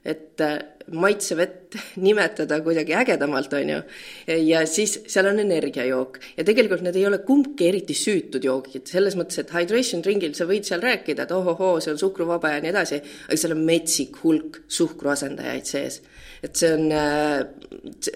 [0.04, 0.58] et äh,
[0.92, 1.76] maitsevett
[2.06, 3.80] nimetada kuidagi ägedamalt, on ju.
[4.46, 9.16] ja siis seal on energiajook ja tegelikult need ei ole kumbki eriti süütud joogid, selles
[9.18, 12.72] mõttes, et hydration drink'il sa võid seal rääkida, et ohohoo, see on suhkruvaba ja nii
[12.72, 16.00] edasi, aga seal on metsik hulk suhkruasendajaid sees.
[16.42, 17.42] et see on, äh,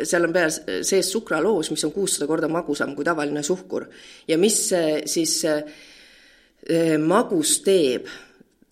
[0.02, 3.86] seal on peas sees sukraloos, mis on kuussada korda magusam kui tavaline suhkur
[4.28, 4.58] ja mis
[5.06, 5.44] siis
[6.98, 8.08] magus teeb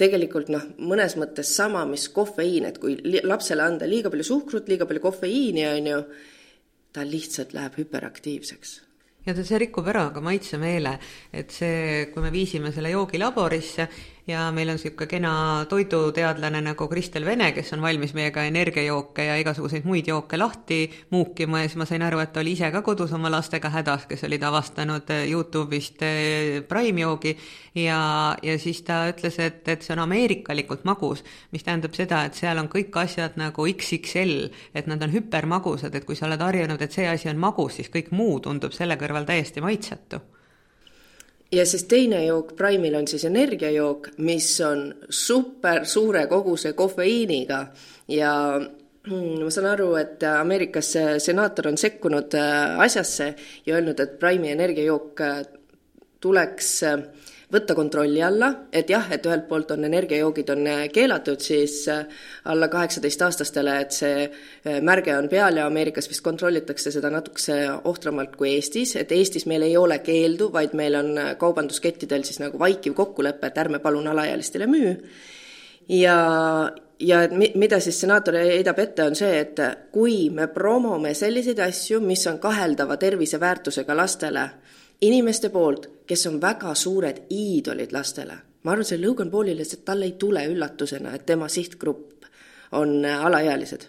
[0.01, 4.89] tegelikult noh, mõnes mõttes sama, mis kofeiin, et kui lapsele anda liiga palju suhkrut, liiga
[4.91, 6.01] palju kofeiini, on ju,
[6.95, 8.81] ta lihtsalt läheb hüperaktiivseks.
[9.25, 10.99] Ja see rikub ära ka maitsemeele,
[11.33, 13.87] et see, kui me viisime selle joogi laborisse
[14.27, 15.33] ja meil on niisugune kena
[15.69, 20.79] toiduteadlane nagu Kristel Vene, kes on valmis meiega energiajooke ja igasuguseid muid jooke lahti
[21.11, 21.61] muukima.
[21.61, 24.25] Ja siis ma sain aru, et ta oli ise ka kodus oma lastega hädas, kes
[24.29, 27.37] olid avastanud eh, Youtube'ist eh, Prime joogi.
[27.75, 28.01] Ja,
[28.43, 32.61] ja siis ta ütles, et, et see on ameerikalikult magus, mis tähendab seda, et seal
[32.63, 36.95] on kõik asjad nagu XXL, et nad on hüpermagusad, et kui sa oled harjunud, et
[36.95, 40.23] see asi on magus, siis kõik muu tundub selle kõrval täiesti maitsetu
[41.55, 47.67] ja siis teine jook Prime'il on siis energiajook, mis on super suure koguse kofeiiniga.
[48.09, 48.33] Ja
[49.09, 53.35] hmm, ma saan aru, et Ameerikas senaator on sekkunud äh, asjasse
[53.67, 55.45] ja öelnud, et Prime'i energiajook äh,
[56.21, 56.99] tuleks äh,
[57.53, 62.07] võtta kontrolli alla, et jah, et ühelt poolt on energiajoogid on äh, keelatud siis äh,
[62.51, 68.37] alla kaheksateistaastastele, et see äh, märge on peal ja Ameerikas vist kontrollitakse seda natukese ohtremalt
[68.41, 72.97] kui Eestis, et Eestis meil ei ole keeldu, vaid meil on kaubanduskettidel siis nagu vaikiv
[72.97, 74.97] kokkulepe, et ärme palun alaealistele müü.
[75.89, 76.17] ja,
[77.01, 77.19] ja
[77.55, 79.61] mida siis senaator heidab ette, on see, et
[79.93, 84.49] kui me promome selliseid asju, mis on kaheldava terviseväärtusega lastele,
[85.07, 88.37] inimeste poolt, kes on väga suured iidolid lastele.
[88.64, 92.25] ma arvan, see Logan Paulile, et talle ei tule üllatusena, et tema sihtgrupp
[92.73, 93.88] on äh, alaealised.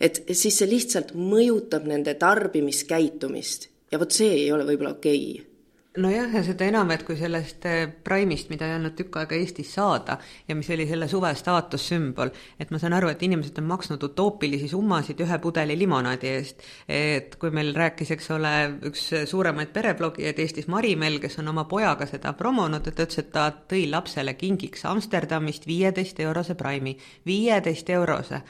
[0.00, 5.55] et siis see lihtsalt mõjutab nende tarbimiskäitumist ja vot see ei ole võib-olla okei okay
[6.00, 9.72] nojah, ja seda enam, et kui sellest eh, Prime'ist, mida ei olnud tükk aega Eestis
[9.74, 14.04] saada ja mis oli selle suve staatussümbol, et ma saan aru, et inimesed on maksnud
[14.08, 16.62] utoopilisi summasid ühe pudeli limonaadi eest.
[16.88, 18.54] et kui meil rääkis, eks ole,
[18.90, 23.32] üks suuremaid pereblogijaid Eestis, Marimel, kes on oma pojaga seda promonud, et ta ütles, et
[23.32, 28.42] ta tõi lapsele kingiks Amsterdamist viieteist eurose Prime'i, viieteist eurose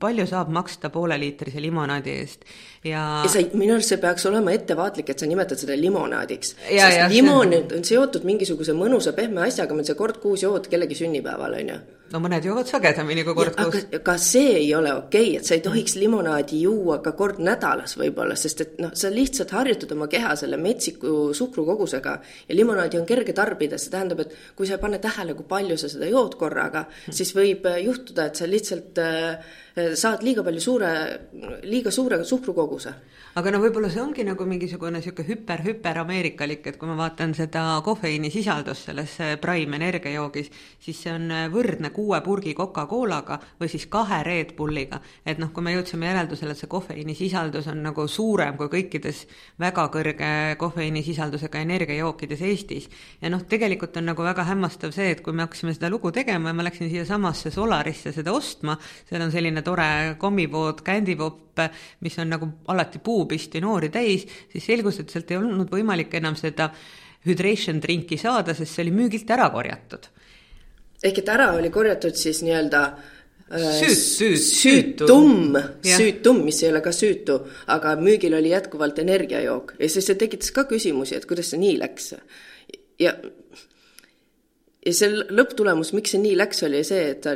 [0.00, 2.44] palju saab maksta pooleliitrise limonaadi eest
[2.84, 6.54] ja ja sa, minu arust see peaks olema ettevaatlik, et sa nimetad seda limonaadiks.
[6.68, 11.58] sest limoon on seotud mingisuguse mõnusa pehme asjaga, mida sa kord kuus jood kellegi sünnipäeval,
[11.58, 11.80] on ju
[12.12, 13.86] no mõned joovad sagedamini kui kord kuus.
[13.98, 17.96] aga see ei ole okei okay,, et sa ei tohiks limonaadi juua ka kord nädalas
[18.00, 22.14] võib-olla, sest et noh, sa lihtsalt harjutad oma keha selle metsiku suhkrukogusega
[22.48, 25.78] ja limonaadi on kerge tarbida, see tähendab, et kui sa ei pane tähele, kui palju
[25.80, 29.58] sa seda jood korraga, siis võib juhtuda, et sa lihtsalt äh,
[29.96, 30.92] saad liiga palju suure,
[31.64, 32.92] liiga suure suhkrukoguse.
[33.40, 38.90] aga no võib-olla see ongi nagu mingisugune niisugune hüper-hüperameerikalik, et kui ma vaatan seda kofeiinisisaldust
[38.90, 40.50] selles Prime energiajoogis,
[40.84, 45.00] siis see on võrdne kuue purgi Coca-Colaga või siis kahe Red Bulliga.
[45.26, 49.24] et noh, kui me jõudsime järeldusele, et see kofeiinisisaldus on nagu suurem kui kõikides
[49.62, 52.88] väga kõrge kofeiinisisaldusega energiajookides Eestis.
[53.20, 56.50] ja noh, tegelikult on nagu väga hämmastav see, et kui me hakkasime seda lugu tegema
[56.50, 58.76] ja ma läksin siiasamasse Solarisse seda ostma,
[59.08, 61.60] seal on selline tore kommipood, Candy Pop,
[62.00, 66.36] mis on nagu alati puupisti noori täis, siis selgus, et sealt ei olnud võimalik enam
[66.38, 66.72] seda
[67.26, 70.10] hydration drink'i saada, sest see oli müügilt ära korjatud
[71.02, 76.92] ehk et ära oli korjatud siis nii-öelda äh, süüt, süütum, süütum, mis ei ole ka
[76.94, 77.40] süütu,
[77.74, 81.78] aga müügil oli jätkuvalt energiajook ja siis see tekitas ka küsimusi, et kuidas see nii
[81.82, 82.12] läks.
[83.02, 83.16] ja,
[84.86, 87.28] ja see lõpptulemus, miks see nii läks, oli see, et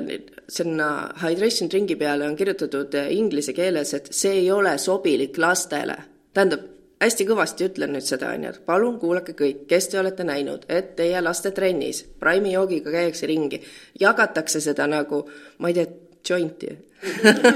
[0.52, 0.90] sinna
[1.22, 5.98] hydration drink'i peale on kirjutatud inglise keeles, et see ei ole sobilik lastele.
[6.36, 10.24] tähendab, hästi kõvasti ütlen nüüd seda, on ju, et palun kuulake kõik, kes te olete
[10.24, 13.60] näinud, et teie laste trennis Prime'i joogiga käiakse ringi,
[14.00, 15.24] jagatakse seda nagu,
[15.58, 15.86] ma ei tea,
[16.26, 16.72] jointi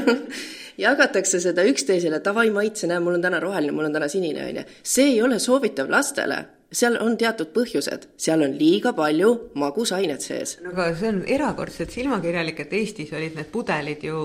[0.87, 4.63] jagatakse seda üksteisele, davai, maitse, näe, mul on täna roheline, mul on täna sinine, on
[4.63, 4.67] ju.
[4.83, 10.57] see ei ole soovitav lastele seal on teatud põhjused, seal on liiga palju magusainet sees.
[10.63, 14.21] no aga see on erakordselt silmakirjalik, et Eestis olid need pudelid ju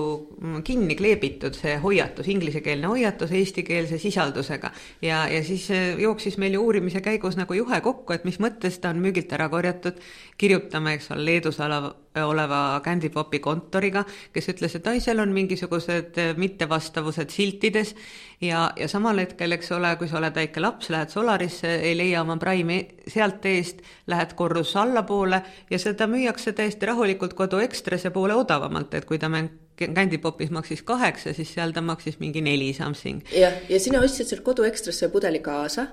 [0.66, 4.70] kinni kleebitud, see hoiatus, inglisekeelne hoiatus eestikeelse sisaldusega.
[5.02, 8.78] ja, ja siis eh, jooksis meil ju uurimise käigus nagu juhe kokku, et mis mõttes
[8.80, 9.98] ta on müügilt ära korjatud,
[10.38, 11.90] kirjutame, eks ole, Leedus olev
[12.24, 17.94] oleva Candy Popi kontoriga, kes ütles, et ai, seal on mingisugused eh, mittevastavused siltides
[18.40, 22.22] ja, ja samal hetkel, eks ole, kui sa oled väike laps, lähed Solarisse, ei leia
[22.24, 28.36] oma Prime'i sealt eest, lähed korrus allapoole ja seda müüakse täiesti rahulikult kodu Ekstrase poole
[28.38, 29.30] odavamalt, et kui ta
[29.76, 33.20] Candy Popis maksis kaheksa, siis seal ta maksis mingi neli something.
[33.32, 35.86] jah, ja sina ostsid sealt Kodu Ekstrasse pudeli kaasa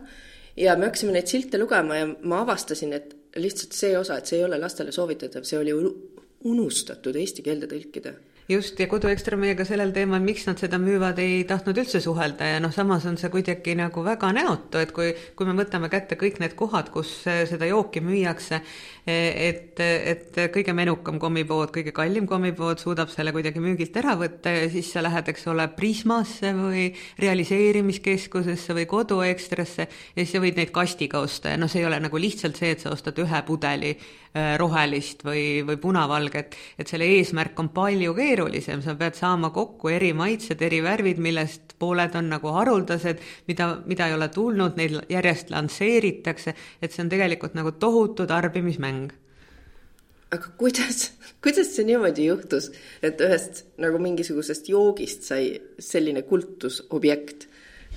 [0.58, 4.40] ja me hakkasime neid silte lugema ja ma avastasin, et lihtsalt see osa, et see
[4.40, 5.74] ei ole lastele soovitatav, see oli
[6.44, 8.14] unustatud eesti keelde tõlkida.
[8.50, 12.58] Just, ja Koduekstra meiega sellel teemal, miks nad seda müüvad, ei tahtnud üldse suhelda ja
[12.60, 16.42] noh, samas on see kuidagi nagu väga näotu, et kui, kui me võtame kätte kõik
[16.44, 18.60] need kohad, kus seda jooki müüakse,
[19.06, 24.70] et, et kõige menukam kommipood, kõige kallim kommipood suudab selle kuidagi müügilt ära võtta ja
[24.72, 26.88] siis sa lähed, eks ole, Prismasse või
[27.20, 31.52] realiseerimiskeskusesse või Koduekstrasse ja siis sa võid neid kastiga osta.
[31.52, 33.96] Ja noh, see ei ole nagu lihtsalt see, et sa ostad ühe pudeli
[34.34, 39.92] Äh, rohelist või, või punavalget, et selle eesmärk on palju keerulisem, sa pead saama kokku
[39.94, 45.00] eri maitsed, eri värvid, millest pooled on nagu haruldased, mida, mida ei ole tulnud, neid
[45.10, 49.12] järjest lansseeritakse, et see on tegelikult nagu tohutu tarbimismäng
[50.34, 51.12] aga kuidas,
[51.44, 52.72] kuidas see niimoodi juhtus,
[53.06, 57.48] et ühest nagu mingisugusest joogist sai selline kultusobjekt?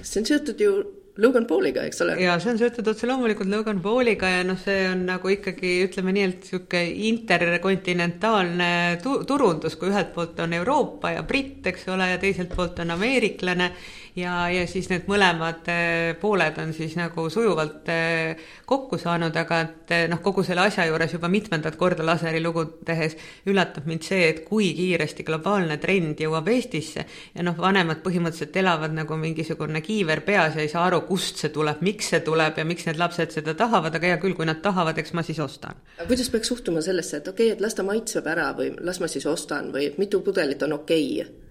[0.02, 0.72] see on seotud ju
[1.16, 2.16] Logan Pauliga, eks ole.
[2.20, 6.12] ja see on seotud otse loomulikult Logan Pauliga ja noh, see on nagu ikkagi ütleme
[6.12, 8.70] nii, et niisugune interkontinentaalne
[9.04, 12.92] tu turundus, kui ühelt poolt on Euroopa ja britt, eks ole, ja teiselt poolt on
[12.96, 13.70] ameeriklane
[14.16, 19.60] ja, ja siis need mõlemad eh, pooled on siis nagu sujuvalt eh, kokku saanud, aga
[19.64, 24.06] et eh, noh, kogu selle asja juures juba mitmendat korda laseri lugu tehes üllatab mind
[24.06, 29.82] see, et kui kiiresti globaalne trend jõuab Eestisse ja noh, vanemad põhimõtteliselt elavad nagu mingisugune
[29.84, 33.00] kiiver peas ja ei saa aru, kust see tuleb, miks see tuleb ja miks need
[33.00, 35.76] lapsed seda tahavad, aga hea küll, kui nad tahavad, eks ma siis ostan.
[36.06, 39.10] kuidas peaks suhtuma sellesse, et okei okay,, et las ta maitseb ära või las ma
[39.10, 41.45] siis ostan või mitu pudelit on okei okay.?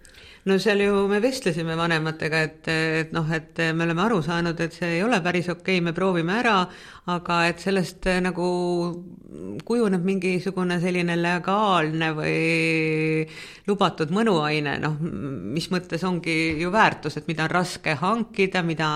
[0.45, 4.73] No seal ju me vestlesime vanematega, et, et noh, et me oleme aru saanud, et
[4.73, 6.59] see ei ole päris okei okay,, me proovime ära,
[7.11, 8.45] aga et sellest äh, nagu
[9.65, 13.25] kujuneb mingisugune selline legaalne või
[13.67, 18.89] lubatud mõnuaine, noh, mis mõttes ongi ju väärtus, et mida on raske hankida, mida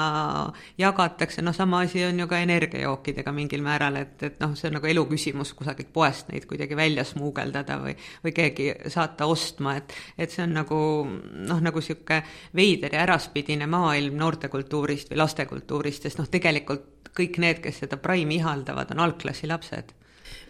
[0.80, 4.78] jagatakse, noh, sama asi on ju ka energiajookidega mingil määral, et, et noh, see on
[4.80, 7.96] nagu elu küsimus kusagilt poest neid kuidagi välja smuugeldada või,
[8.26, 12.24] või keegi saata ostma, et, et see on nagu noh, nagu niisugune
[12.56, 18.36] veider ja äraspidine maailm noortekultuurist või lastekultuurist, sest noh, tegelikult kõik need, kes seda Prime
[18.40, 19.96] ihaldavad, on algklassi lapsed.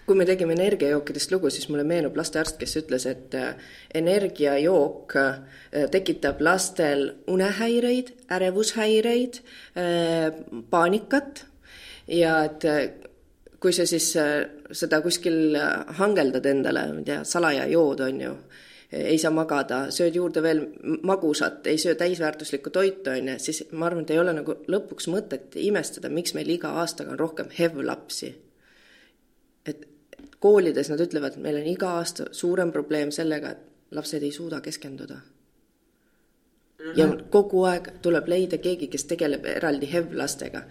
[0.10, 3.52] Kui me tegime energiajookidest lugu, siis mulle meenub lastearst, kes ütles, et äh,
[3.94, 5.36] energiajook äh,
[5.94, 9.38] tekitab lastel unehäireid, ärevushäireid,
[9.78, 10.32] äh,
[10.70, 11.46] paanikat
[12.10, 12.66] ja et
[13.62, 14.08] kui sa siis
[14.82, 15.54] seda kuskil
[16.00, 18.34] hangeldad endale, ma ei tea, salaja jood, on ju,
[18.91, 20.63] ei saa magada, sööd juurde veel
[21.06, 25.10] magusat, ei söö täisväärtuslikku toitu, on ju, siis ma arvan, et ei ole nagu lõpuks
[25.13, 28.36] mõtet imestada, miks meil iga aastaga on rohkem HEV-lapsi.
[29.65, 29.86] et
[30.39, 34.62] koolides nad ütlevad, et meil on iga aasta suurem probleem sellega, et lapsed ei suuda
[34.62, 35.19] keskenduda.
[36.95, 37.30] ja mhm.
[37.30, 40.63] kogu aeg tuleb leida keegi, kes tegeleb eraldi HEV-lastega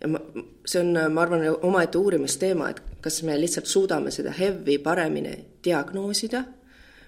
[0.00, 0.20] ja ma,
[0.64, 6.44] see on, ma arvan, omaette uurimisteema, et kas me lihtsalt suudame seda HEV-i paremini diagnoosida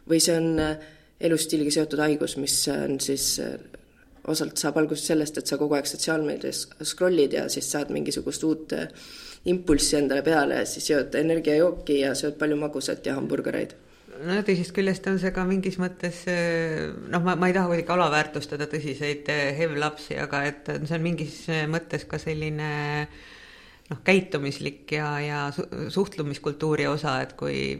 [0.09, 0.89] või see on äh,
[1.21, 3.57] elustiiliga seotud haigus, mis on siis äh,
[4.31, 8.75] osalt saab algust sellest, et sa kogu aeg sotsiaalmeedias scroll'id ja siis saad mingisugust uut
[8.77, 8.89] äh,
[9.51, 13.75] impulssi endale peale ja siis jood energiajooki ja sööd palju magusat ja hamburgereid.
[14.21, 18.67] No teisest küljest on see ka mingis mõttes noh, ma, ma ei taha kuidagi alaväärtustada
[18.69, 21.39] tõsiseid HEV-lapsi, aga et see on mingis
[21.73, 22.69] mõttes ka selline
[23.07, 23.31] äh,
[23.91, 25.39] noh, käitumislik ja, ja
[25.89, 27.79] suhtlemiskultuuri osa, et kui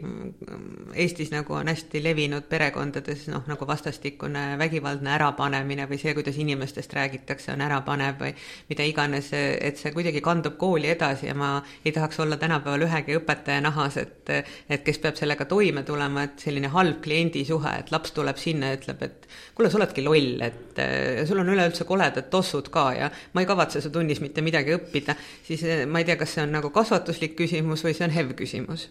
[0.93, 6.93] Eestis nagu on hästi levinud perekondades noh, nagu vastastikune vägivaldne ärapanemine või see, kuidas inimestest
[6.97, 8.33] räägitakse, on ärapanev või
[8.69, 11.53] mida iganes, et see kuidagi kandub kooli edasi ja ma
[11.85, 16.43] ei tahaks olla tänapäeval ühegi õpetaja nahas, et et kes peab sellega toime tulema, et
[16.43, 20.79] selline halb kliendisuhe, et laps tuleb sinna ja ütleb, et kuule, sa oledki loll, et
[21.27, 25.15] sul on üleüldse koledad tossud ka ja ma ei kavatse su tunnis mitte midagi õppida,
[25.47, 28.89] siis ma ei tea, kas see on nagu kasvatuslik küsimus või see on HEV küsimus.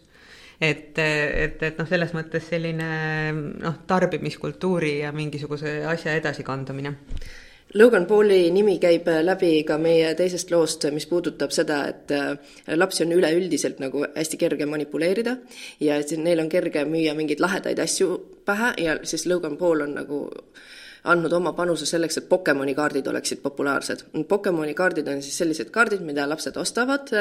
[0.60, 2.88] et, et, et noh, selles mõttes selline
[3.34, 6.96] noh, tarbimiskultuuri ja mingisuguse asja edasikandumine
[7.74, 12.32] Logan Pauli nimi käib läbi ka meie teisest loost, mis puudutab seda, et äh,
[12.74, 15.36] lapsi on üleüldiselt nagu hästi kerge manipuleerida
[15.80, 20.24] ja neil on kerge müüa mingeid lahedaid asju pähe ja siis Logan Paul on nagu
[20.34, 20.66] äh,
[21.04, 24.04] andnud oma panuse selleks, et Pokemoni kaardid oleksid populaarsed.
[24.28, 27.12] Pokemoni kaardid on siis sellised kaardid, mida lapsed ostavad,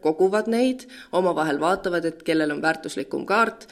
[0.00, 3.68] koguvad neid, omavahel vaatavad, et kellel on väärtuslikum kaart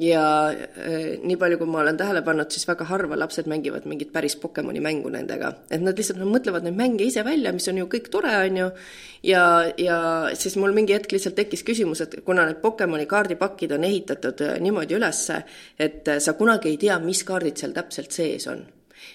[0.00, 4.12] ja äh, nii palju, kui ma olen tähele pannud, siis väga harva lapsed mängivad mingit
[4.12, 5.52] päris Pokemoni mängu nendega.
[5.70, 8.56] et nad lihtsalt nad mõtlevad neid mänge ise välja, mis on ju kõik tore, on
[8.60, 8.68] ju,
[9.30, 9.42] ja,
[9.78, 9.98] ja
[10.34, 14.56] siis mul mingi hetk lihtsalt tekkis küsimus, et kuna need Pokemoni kaardipakid on ehitatud äh,
[14.60, 15.42] niimoodi ülesse,
[15.78, 18.64] et äh, sa kunagi ei tea, mis kaardid seal täpselt sees on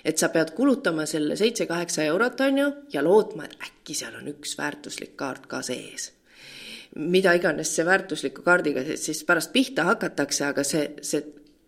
[0.06, 4.32] et sa pead kulutama selle seitse-kaheksa eurot, on ju, ja lootma, et äkki seal on
[4.34, 6.12] üks väärtuslik kaart ka sees
[6.96, 11.24] mida iganes see väärtusliku kaardiga siis pärast pihta hakatakse, aga see, see,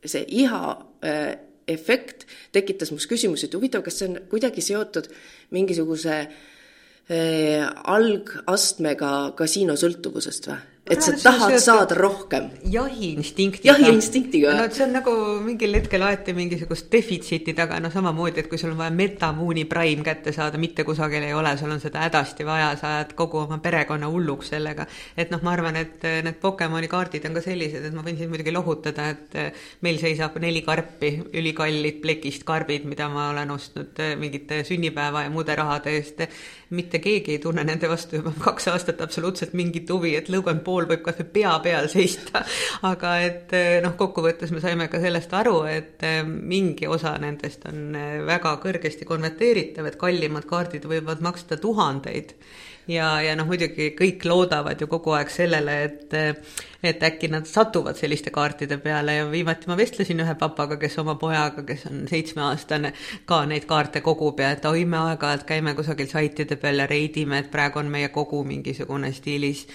[0.06, 0.74] see iha
[1.06, 1.30] äh,
[1.68, 5.08] efekt tekitas must küsimuse, et huvitav, kas see on kuidagi seotud
[5.56, 7.64] mingisuguse äh,
[7.96, 10.62] algastmega kasiinosõltuvusest või?
[10.84, 12.50] Et sa tahad saada rohkem.
[12.72, 13.72] jahiinstinktiga.
[13.72, 14.54] jahiinstinktiga.
[14.54, 18.74] no see on nagu mingil hetkel aeti mingisugust defitsiiti taga, no samamoodi, et kui sul
[18.74, 22.74] on vaja Metamooni Prime kätte saada, mitte kusagil ei ole, sul on seda hädasti vaja,
[22.80, 24.86] sa ajad kogu oma perekonna hulluks sellega.
[25.16, 28.34] et noh, ma arvan, et need Pokemoni kaardid on ka sellised, et ma võin sind
[28.34, 29.40] muidugi lohutada, et
[29.88, 35.56] meil seisab neli karpi, ülikallid plekist karbid, mida ma olen ostnud mingite sünnipäeva ja muude
[35.56, 36.28] rahade eest.
[36.74, 40.73] mitte keegi ei tunne nende vastu juba kaks aastat absoluutselt mingit huvi, et lõugan pool
[40.74, 42.44] pool võib kas või pea peal seista.
[42.92, 47.68] aga et eh, noh, kokkuvõttes me saime ka sellest aru, et eh, mingi osa nendest
[47.70, 52.36] on eh, väga kõrgesti konverteeritav, et kallimad kaardid võivad maksta tuhandeid
[52.92, 56.18] ja, ja noh, muidugi kõik loodavad ju kogu aeg sellele, et
[56.84, 61.16] et äkki nad satuvad selliste kaartide peale ja viimati ma vestlesin ühe papaga, kes oma
[61.16, 62.94] pojaga, kes on seitsmeaastane,
[63.26, 67.44] ka neid kaarte kogub ja et oi, me aeg-ajalt käime kusagil saitide peal ja reidime,
[67.44, 69.68] et praegu on meie kogu mingisugune stiilis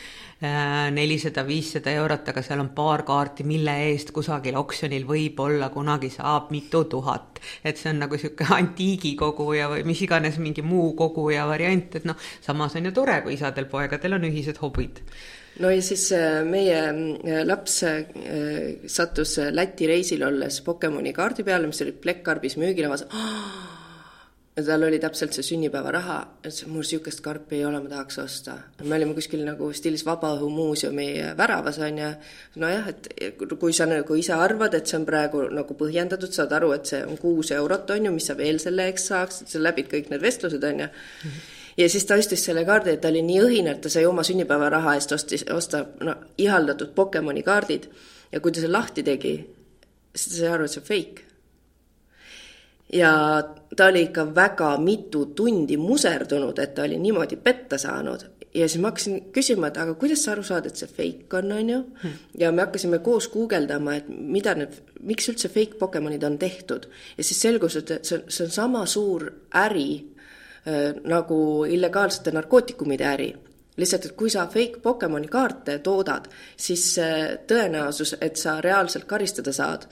[0.42, 6.12] Äh, nelisada, viissada eurot, aga seal on paar kaarti, mille eest kusagil oksjonil võib-olla kunagi
[6.14, 7.40] saab mitu tuhat.
[7.64, 11.99] et see on nagu niisugune antiigikogu ja või mis iganes mingi muu kogu ja variant,
[11.99, 15.03] et noh, samas on ju tore, kui isadel-poegadel on ühised hobid
[15.59, 17.81] no ja siis äh, meie äh, laps
[18.87, 23.42] sattus Läti reisil olles Pokemoni kaardi peale, mis oli Plekkarbis müügilavas oh,
[24.59, 28.57] ja tal oli täpselt see sünnipäevaraha, ütles, mul niisugust karpi ei ole, ma tahaks osta.
[28.83, 31.07] me olime kuskil nagu stiilis Vabaõhumuuseumi
[31.38, 32.09] väravas, on ju,
[32.62, 36.73] nojah, et kui sa nagu ise arvad, et see on praegu nagu põhjendatud, saad aru,
[36.75, 39.62] et see on kuus eurot, on ju, mis sa veel selle eest saaks, et sa
[39.62, 41.31] läbid kõik need vestlused, on ju mm.
[41.31, 44.07] -hmm ja siis ta ostis selle kaardi, et ta oli nii õhine, et ta sai
[44.07, 47.88] oma sünnipäevaraha eest ostis, osta no ihaldatud Pokemoni kaardid.
[48.33, 49.38] Ja kui ta selle lahti tegi,
[50.14, 51.25] siis ta sai aru, et see on fake.
[52.99, 53.12] Ja
[53.77, 58.27] ta oli ikka väga mitu tundi muserdunud, et ta oli niimoodi petta saanud.
[58.55, 61.53] Ja siis ma hakkasin küsima, et aga kuidas sa aru saad, et see fake on,
[61.53, 61.81] on ju?
[62.03, 62.21] Hmm..
[62.41, 64.73] ja me hakkasime koos guugeldama, et mida need,
[65.05, 66.88] miks üldse fake Pokemonid on tehtud.
[67.19, 70.17] ja siis selgus, et see, see on sama suur äri
[71.04, 73.28] nagu illegaalsete narkootikumide äri
[73.78, 76.26] lihtsalt, et kui sa fake Pokemoni kaarte toodad,
[76.59, 76.96] siis
[77.46, 79.87] tõenäosus, et sa reaalselt karistada saad,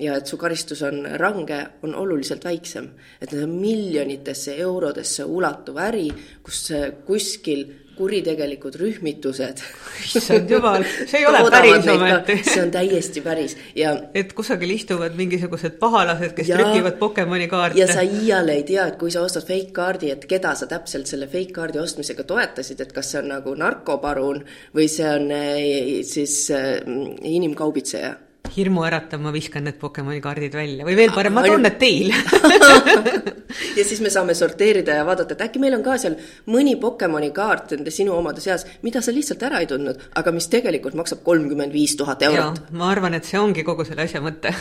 [0.00, 2.90] ja et su karistus on range, on oluliselt väiksem.
[3.20, 6.10] et need on miljonitesse eurodesse ulatuv äri,
[6.42, 6.72] kus
[7.06, 7.66] kuskil
[8.00, 9.60] kuritegelikud rühmitused.
[10.00, 12.38] issand jumal, see ei ole päris ometi.
[12.46, 13.92] see on täiesti päris ja.
[14.14, 17.80] et kusagil istuvad mingisugused pahalased, kes ja, trükivad Pokemoni kaarte.
[17.80, 21.10] ja sa iial ei tea, et kui sa ostad fake kaardi, et keda sa täpselt
[21.10, 24.42] selle fake kaardi ostmisega toetasid, et kas see on nagu narkoparun
[24.76, 26.80] või see on eh, siis äh,
[27.28, 28.16] inimkaubitseja
[28.54, 30.86] hirmuäratav, ma viskan need Pokemoni kaardid välja.
[30.86, 32.16] Või veel parem, ma toon need teile.
[33.76, 36.14] Ja siis me saame sorteerida ja vaadata, et äkki meil on ka seal
[36.50, 40.46] mõni Pokemoni kaart nende sinu omade seas, mida sa lihtsalt ära ei tundnud, aga mis
[40.52, 42.62] tegelikult maksab kolmkümmend viis tuhat eurot.
[42.70, 44.54] ma arvan, et see ongi kogu selle asja mõte.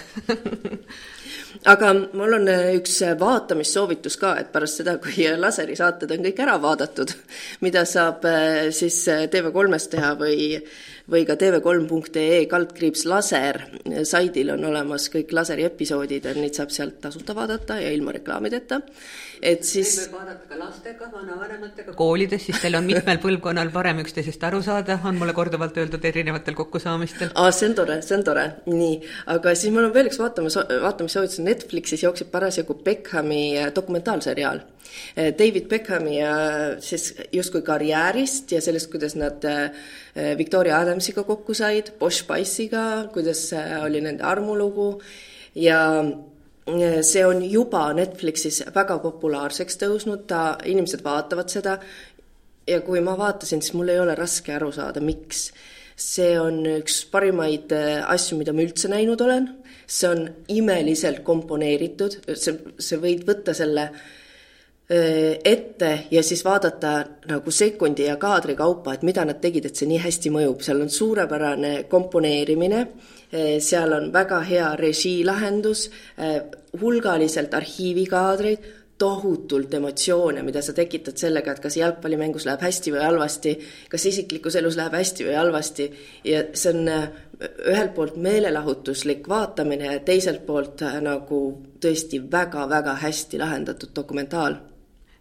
[1.67, 6.23] Aga mul on äh, üks äh, vaatamissoovitus ka, et pärast seda, kui äh, laserisaated on
[6.27, 7.11] kõik ära vaadatud,
[7.65, 8.23] mida saab
[8.75, 9.01] siis
[9.33, 10.59] TV3-s teha või
[11.11, 13.63] või ka tv3.ee kaldkriips laser
[14.07, 18.81] saidil on olemas kõik laseri episoodid neid saab sealt tasuta vaadata ja ilma reklaamideta
[19.41, 19.93] et siis.
[20.03, 24.99] võib vaadata ka lastega, vanavanematega koolides, siis teil on mitmel põlvkonnal parem üksteisest aru saada,
[25.07, 27.31] on mulle korduvalt öeldud erinevatel kokkusaamistel.
[27.35, 28.97] aa, see on tore, see on tore, nii,
[29.35, 34.63] aga siis mul on veel üks vaatamas, vaatamissoovitus, Netflixis jookseb parasjagu Beckhami äh, dokumentaalseriaal.
[35.15, 36.33] Äh, David Beckhami ja
[36.83, 39.69] siis justkui karjäärist ja sellest, kuidas nad äh,
[40.37, 43.49] Victoria Adamsiga kokku said, Bosch Spice'iga, kuidas
[43.83, 44.95] oli nende armulugu.
[45.55, 46.03] Ja
[47.01, 51.77] see on juba Netflixis väga populaarseks tõusnud, ta, inimesed vaatavad seda.
[52.69, 55.51] Ja kui ma vaatasin, siis mul ei ole raske aru saada, miks.
[55.99, 59.49] see on üks parimaid äh, asju, mida ma üldse näinud olen,
[59.83, 63.89] see on imeliselt komponeeritud, see, sa võid võtta selle
[64.89, 66.91] ette ja siis vaadata
[67.29, 70.81] nagu sekundi ja kaadri kaupa, et mida nad tegid, et see nii hästi mõjub, seal
[70.81, 72.79] on suurepärane komponeerimine,
[73.61, 75.83] seal on väga hea režiilahendus,
[76.81, 78.65] hulgaliselt arhiivikaadreid,
[78.99, 83.53] tohutult emotsioone, mida sa tekitad sellega, et kas jalgpallimängus läheb hästi või halvasti,
[83.91, 85.87] kas isiklikus elus läheb hästi või halvasti.
[86.27, 87.05] Ja see on äh,
[87.71, 91.39] ühelt poolt meelelahutuslik vaatamine ja teiselt poolt äh, nagu
[91.79, 94.59] tõesti väga-väga hästi lahendatud dokumentaal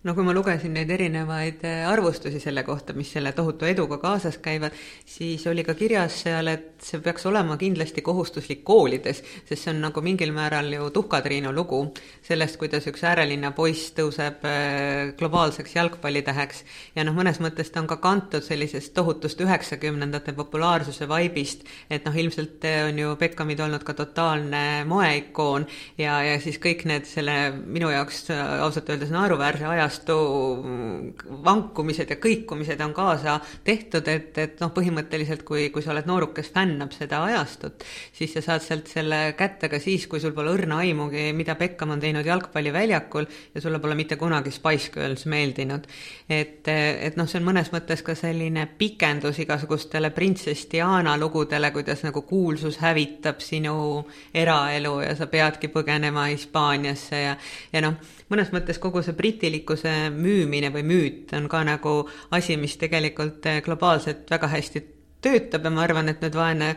[0.09, 4.38] no kui ma lugesin neid erinevaid äh, arvustusi selle kohta, mis selle tohutu eduga kaasas
[4.40, 9.73] käivad, siis oli ka kirjas seal, et see peaks olema kindlasti kohustuslik koolides, sest see
[9.75, 11.83] on nagu mingil määral ju Tuhka-Triinu lugu
[12.25, 16.65] sellest, kuidas üks äärelinna poiss tõuseb äh, globaalseks jalgpallitäheks.
[16.96, 22.17] Ja noh, mõnes mõttes ta on ka kantud sellisest tohutust üheksakümnendate populaarsuse vaibist, et noh,
[22.17, 25.69] ilmselt on ju Beckhamid olnud ka totaalne moeikoon
[26.00, 32.17] ja, ja siis kõik need selle minu jaoks ausalt öeldes naeruväärse ajastu ajastu vankumised ja
[32.21, 36.92] kõikumised on kaasa tehtud, et, et noh, põhimõtteliselt kui, kui sa oled nooruk, kes fännab
[36.92, 41.33] seda ajastut, siis sa saad sealt selle kätte ka siis, kui sul pole õrna aimugi,
[41.37, 45.87] mida Beckham on teinud jalgpalliväljakul ja sulle pole mitte kunagi Spice Girls meeldinud.
[46.29, 52.05] et, et noh, see on mõnes mõttes ka selline pikendus igasugustele printsess Diana lugudele, kuidas
[52.07, 57.37] nagu kuulsus hävitab sinu eraelu ja sa peadki põgenema Hispaaniasse ja,
[57.73, 61.94] ja noh, mõnes mõttes kogu see britilikkuse müümine või müüt on ka nagu
[62.31, 64.85] asi, mis tegelikult eh, globaalselt väga hästi
[65.25, 66.69] töötab ja ma arvan, et nüüd vaene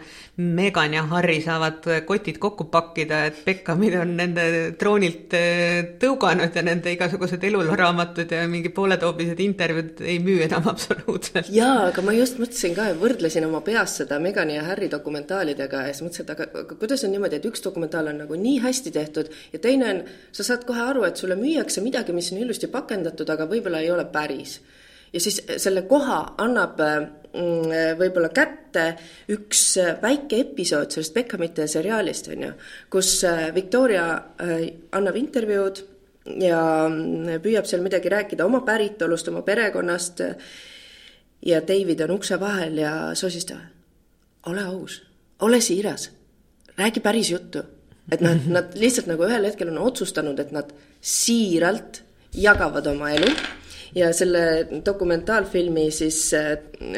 [0.41, 4.45] Megan ja Harry saavad kotid kokku pakkida, et Beckhamid on nende
[4.81, 11.51] troonilt eh, tõuganud ja nende igasugused eluraamatud ja mingi pooletoobised intervjuud ei müü enam absoluutselt.
[11.53, 15.93] jaa, aga ma just mõtlesin ka võrdlesin oma peas seda Megani ja Harry dokumentaalidega ja
[15.93, 18.95] siis mõtlesin, et aga, aga kuidas on niimoodi, et üks dokumentaal on nagu nii hästi
[18.97, 22.69] tehtud ja teine on, sa saad kohe aru, et sulle müüakse midagi, mis on ilusti
[22.71, 24.59] pakendatud, aga võib-olla ei ole päris.
[25.13, 28.89] Ja siis selle koha annab äh, Mm, võib-olla kätte
[29.31, 32.49] üks väike episood sellest Beckhamite seriaalist, on ju,
[32.91, 34.03] kus äh, Victoria
[34.35, 35.79] äh, annab intervjuud
[36.43, 36.59] ja
[36.89, 40.19] mm, püüab seal midagi rääkida oma päritolust, oma perekonnast.
[41.41, 43.63] ja David on ukse vahel ja sosistab.
[44.51, 45.01] ole aus,
[45.39, 46.09] ole siiras,
[46.77, 47.63] räägi päris juttu.
[48.11, 52.03] et nad, nad lihtsalt nagu ühel hetkel on otsustanud, et nad siiralt
[52.35, 53.31] jagavad oma elu
[53.95, 56.51] ja selle dokumentaalfilmi siis äh,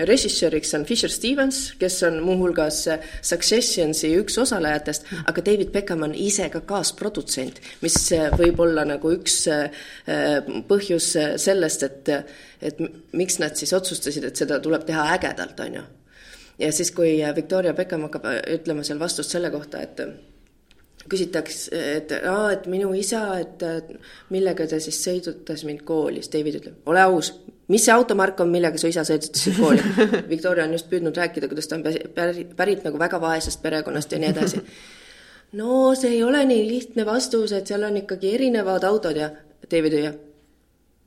[0.07, 6.15] režissööriks on Fisher Stevens, kes on muuhulgas äh, Successionsi üks osalejatest, aga David Beckham on
[6.15, 9.43] ise ka kaasprodutsent, mis äh, võib olla nagu üks
[10.69, 11.07] põhjus
[11.41, 12.09] sellest, et,
[12.61, 12.79] et
[13.17, 15.83] miks nad siis otsustasid, et seda tuleb teha ägedalt, on ju.
[16.61, 18.27] ja siis, kui Victoria Beckham hakkab
[18.57, 20.01] ütlema seal vastust selle kohta, et
[21.09, 23.63] küsitakse, et aa, et minu isa, et
[24.33, 27.33] millega ta siis sõidutas mind kooli, siis David ütleb, ole aus,
[27.71, 29.83] mis see automark on, millega su isa sõidutas sind kooli?
[30.33, 31.85] Victoria on just püüdnud rääkida, kuidas ta on
[32.15, 34.61] pärit, pärit nagu väga vaesest perekonnast ja nii edasi.
[35.59, 39.31] no see ei ole nii lihtne vastus, et seal on ikkagi erinevad autod ja
[39.71, 40.23] David hüüab,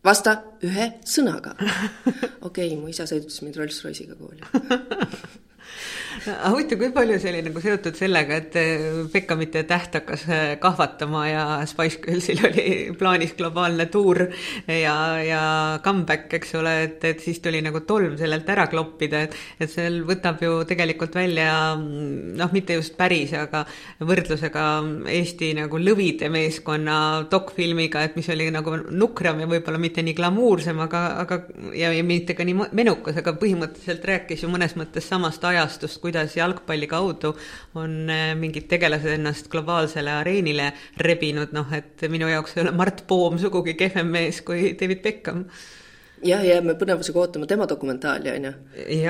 [0.05, 0.37] vasta
[0.67, 1.57] ühe sõnaga.
[2.49, 4.45] okei okay,, mu isa sõidutas mind Rolls-Royce'iga kooli
[6.25, 8.57] aga huvitav, kui palju see oli nagu seotud sellega, et
[9.13, 12.67] Beckhamite eh, täht hakkas eh, kahvatama ja Spice Girlsil oli
[12.99, 14.23] plaanis globaalne tuur
[14.71, 15.43] ja, ja
[15.85, 20.01] comeback, eks ole, et, et siis tuli nagu tolm sellelt ära kloppida, et, et seal
[20.09, 23.65] võtab ju tegelikult välja noh, mitte just päris, aga
[24.07, 24.67] võrdlusega
[25.17, 30.81] Eesti nagu Lõvide meeskonna dokfilmiga, et mis oli nagu nukram ja võib-olla mitte nii glamuursem,
[30.87, 31.41] aga, aga
[31.77, 36.37] ja, ja mitte ka nii menukas, aga põhimõtteliselt rääkis ju mõnes mõttes samast ajastust, kuidas
[36.39, 37.35] jalgpalli kaudu
[37.79, 40.71] on eh, mingid tegelased ennast globaalsele areenile
[41.03, 45.45] rebinud, noh et minu jaoks ei ole Mart Poom sugugi kehvem mees kui David Beckham.
[46.25, 48.53] Jah, jääme põnevusega ootama tema dokumentaali, on ju.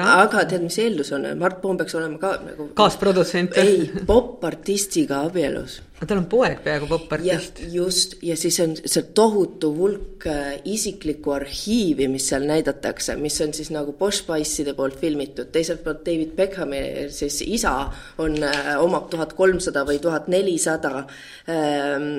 [0.03, 3.55] aga tead, mis eeldus on, Mart Poom peaks olema ka nagu kaasprodutsent?
[3.62, 7.62] ei, popartistiga abielus aga tal on poeg peaaegu popartist.
[7.72, 13.55] just, ja siis on see tohutu hulk äh, isiklikku arhiivi, mis seal näidatakse, mis on
[13.57, 16.82] siis nagu Bosch Spice'ide poolt filmitud, teiselt poolt David Beckhami
[17.16, 17.72] siis isa
[18.20, 21.07] on, äh, omab tuhat kolmsada või tuhat nelisada
[21.49, 22.11] ähm,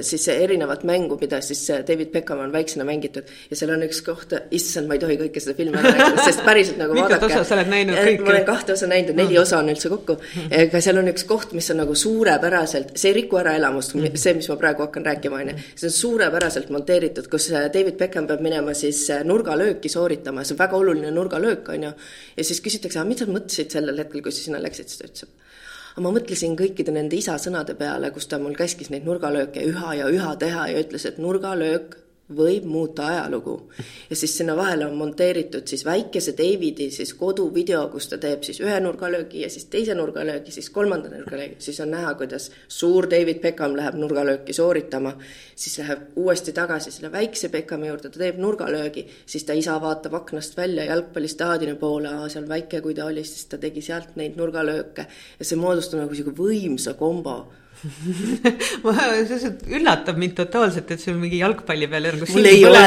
[0.00, 4.00] siis erinevat mängu, mida siis äh, David Beckham on väiksena mängitud ja seal on üks
[4.08, 7.20] koht, issand, ma ei tohi kõike seda filmi ära rääkida, sest päriselt nagu vaadake.
[7.20, 8.24] mitut osa sa oled näinud kõike?
[8.24, 9.44] ma olen kahte osa näinud ja neli no.
[9.44, 10.16] osa on üldse kokku,
[10.64, 14.16] aga seal on üks koht, mis on nagu suurepäraselt see ei riku ära elamust, mhm.
[14.20, 15.56] see, mis ma praegu hakkan rääkima, on ju.
[15.74, 20.56] see on suurepäraselt monteeritud, kus äh, David Beckham peab minema siis äh, nurgalööki sooritama, see
[20.56, 21.94] on väga oluline nurgalöök, on ju.
[22.36, 25.10] ja siis küsitakse, aga mida sa mõtlesid sellel hetkel, kui sa sinna läksid, siis ta
[25.10, 29.64] ütles, et ma mõtlesin kõikide nende isa sõnade peale, kus ta mul käskis neid nurgalööke
[29.68, 31.98] üha ja üha teha ja ütles, et nurgalöök
[32.36, 33.72] võib muuta ajalugu.
[34.10, 38.60] ja siis sinna vahele on monteeritud siis väikese Davidi siis koduvideo, kus ta teeb siis
[38.60, 43.40] ühe nurgalöögi ja siis teise nurgalöögi, siis kolmanda nurgalöögi, siis on näha, kuidas suur David
[43.42, 45.14] Beckham läheb nurgalööki sooritama,
[45.54, 50.14] siis läheb uuesti tagasi selle väikse Beckhami juurde, ta teeb nurgalöögi, siis ta isa vaatab
[50.22, 55.06] aknast välja jalgpallistaadioni poole, seal väike kui ta oli, siis ta tegi sealt neid nurgalööke.
[55.38, 57.36] Ja see moodustab nagu niisugune võimsa kombo
[58.84, 58.92] ma,
[59.26, 62.82] see üllatab mind totaalselt, et sul mingi jalgpalli peale nagu mul ei ole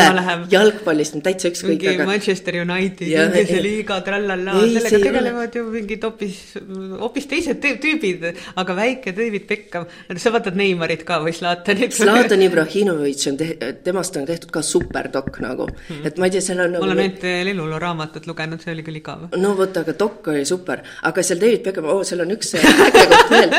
[0.51, 1.73] jalgpallist on täitsa ükskõik.
[1.73, 2.07] mingi aga...
[2.07, 6.39] Manchester United, Inglise liiga, trallallaa, sellega tegelevad ju mingid hoopis,
[7.01, 8.23] hoopis teised tüübid,
[8.61, 9.89] aga väike David Beckham,
[10.21, 11.95] sa vaatad Neimarit ka või Zlatanit?
[11.95, 16.45] Zlatan Ibrahimovic on te-, temast on tehtud ka superdokk nagu hmm., et ma ei tea,
[16.45, 19.27] seal on nagu ma olen ainult Lelluloo raamatut lugenud, see oli küll igav.
[19.41, 22.73] no vot, aga dokk oli super, aga seal David Beckham, oo, seal on üks äge
[23.11, 23.55] koht veel,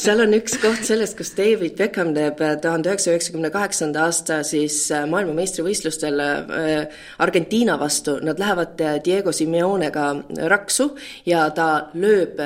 [0.00, 4.04] seal on üks koht, jutt sellest, kus David Beckham teeb äh, tuhande üheksasaja üheksakümne kaheksanda
[4.06, 10.10] aasta siis äh, maailmameistrivõistlustel äh, Argentiina vastu, nad lähevad Diego Simeonega
[10.52, 10.92] raksu
[11.26, 12.38] ja ta lööb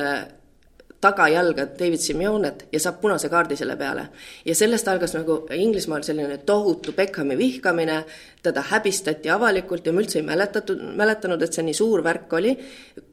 [1.03, 4.05] tagajalga David Simeonet ja saab punase kaardi selle peale.
[4.47, 7.97] ja sellest algas nagu Inglismaal selline tohutu Beckhami vihkamine,
[8.43, 12.55] teda häbistati avalikult ja ma üldse ei mäletatud, mäletanud, et see nii suur värk oli.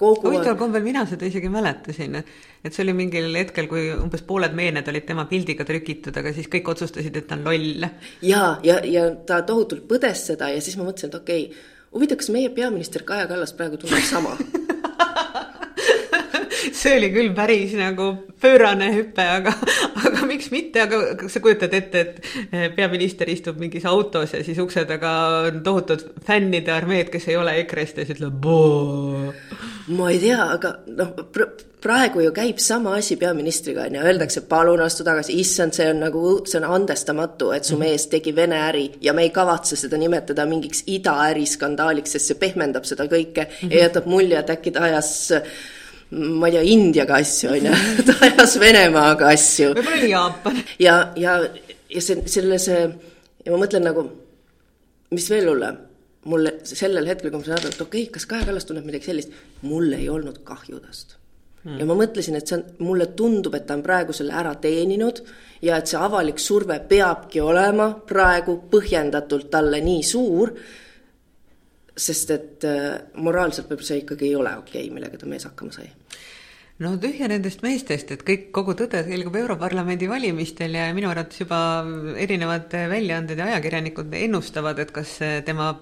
[0.01, 2.21] huvitaval kombel mina seda isegi mäletasin,
[2.63, 6.49] et see oli mingil hetkel, kui umbes pooled meened olid tema pildiga trükitud, aga siis
[6.51, 7.89] kõik otsustasid, et ta on loll.
[8.21, 12.21] ja, ja, ja ta tohutult põdes seda ja siis ma mõtlesin, et okei okay,, huvitav,
[12.21, 14.37] kas meie peaminister Kaja Kallas praegu tunneb sama
[16.79, 18.09] see oli küll päris nagu
[18.39, 19.53] pöörane hüpe, aga,
[20.05, 24.59] aga miks mitte, aga kas sa kujutad ette, et peaminister istub mingis autos ja siis
[24.63, 25.13] ukse taga
[25.49, 29.33] on tohutud fännide armeed, kes ei ole EKRE-st ja siis ütleb boo.
[29.95, 31.49] ma ei tea, aga noh pr,
[31.83, 35.99] praegu ju käib sama asi peaministriga, on ju, öeldakse palun astu tagasi, issand, see on
[36.03, 37.79] nagu, see on andestamatu, et su -hmm.
[37.79, 42.83] mees tegi Vene äri ja me ei kavatse seda nimetada mingiks idaäriskandaaliks, sest see pehmendab
[42.83, 43.73] seda kõike mm -hmm.
[43.73, 45.33] ja jätab mulje, et äkki ta ajas
[46.11, 47.75] ma ei tea, Indiaga asju, on ju,
[48.07, 49.73] ta ajas Venemaaga asju.
[49.75, 50.63] võib-olla oli Jaapan.
[50.81, 51.37] ja, ja,
[51.89, 52.81] ja see, selle see,
[53.45, 54.07] ja ma mõtlen nagu,
[55.13, 55.77] mis veel hullem,
[56.29, 59.11] mulle sellel hetkel, kui ma sain aru, et okei okay,, kas Kaja Kallas tunneb midagi
[59.11, 59.33] sellist,
[59.65, 61.15] mul ei olnud kahju tast
[61.63, 61.77] hmm..
[61.79, 65.23] ja ma mõtlesin, et see on, mulle tundub, et ta on praegu selle ära teeninud
[65.65, 70.53] ja et see avalik surve peabki olema praegu põhjendatult talle nii suur
[71.99, 75.75] sest et äh, moraalselt võib-olla see ikkagi ei ole okei okay,, millega ta mees hakkama
[75.75, 75.89] sai
[76.79, 81.59] no tühja nendest meestest, et kõik, kogu tõde selgub Europarlamendi valimistel ja minu arvates juba
[82.23, 85.17] erinevad väljaanded ja ajakirjanikud ennustavad, et kas
[85.47, 85.73] tema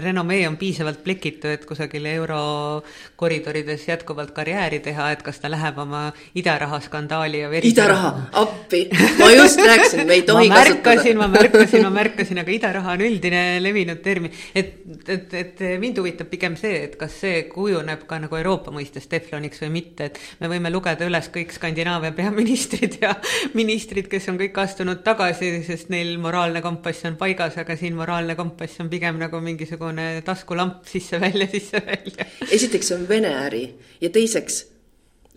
[0.00, 6.06] renomee on piisavalt plekitu, et kusagil eurokoridorides jätkuvalt karjääri teha, et kas ta läheb oma
[6.40, 8.86] idaraha skandaali ja veri idaraha, appi,
[9.20, 13.04] ma just rääkisin, me ei tohi ma märkasin, ma märkasin, ma märkasin, aga idaraha on
[13.10, 14.32] üldine levinud termin.
[14.56, 19.04] et, et, et mind huvitab pigem see, et kas see kujuneb ka nagu Euroopa mõistes
[19.12, 23.12] tefloniks või mitte, et me me võime lugeda üles kõik Skandinaavia peaministrid ja
[23.58, 28.36] ministrid, kes on kõik astunud tagasi, sest neil moraalne kompass on paigas, aga siin moraalne
[28.38, 32.28] kompass on pigem nagu mingisugune taskulamp sisse-välja, sisse-välja.
[32.50, 33.64] esiteks on Vene äri
[34.00, 34.62] ja teiseks,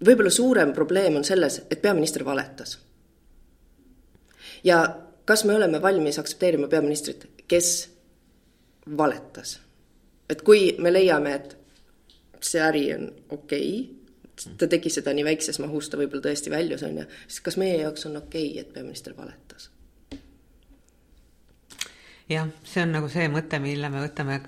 [0.05, 2.77] võib-olla suurem probleem on selles, et peaminister valetas.
[4.63, 4.83] ja
[5.25, 7.89] kas me oleme valmis aktsepteerima peaministrit, kes
[8.97, 9.59] valetas?
[10.29, 11.55] et kui me leiame, et
[12.45, 13.98] see äri on okei okay,,
[14.57, 17.81] ta tegi seda nii väikses mahus, ta võib-olla tõesti väljus, on ju, siis kas meie
[17.81, 19.69] jaoks on okei okay,, et peaminister valetas?
[22.29, 24.41] jah, see on nagu see mõte, mille me võtame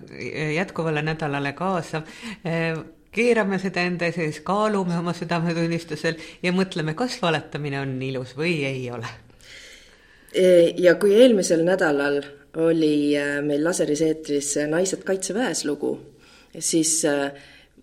[0.56, 2.04] jätkuvale nädalale kaasa
[3.12, 8.86] keerame seda enda sees, kaalume oma südametunnistusel ja mõtleme, kas valetamine on ilus või ei
[8.94, 9.10] ole.
[10.32, 10.46] E,
[10.80, 12.22] ja kui eelmisel nädalal
[12.62, 15.94] oli äh, meil laseris eetris Naised Kaitseväes lugu,
[16.60, 17.32] siis äh,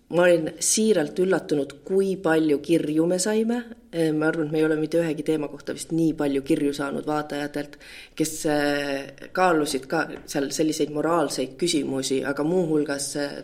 [0.09, 3.59] ma olin siiralt üllatunud, kui palju kirju me saime,
[3.93, 6.73] eh, ma arvan, et me ei ole mitte ühegi teema kohta vist nii palju kirju
[6.73, 7.77] saanud vaatajatelt,
[8.17, 13.41] kes eh, kaalusid ka seal selliseid moraalseid küsimusi, aga muuhulgas eh,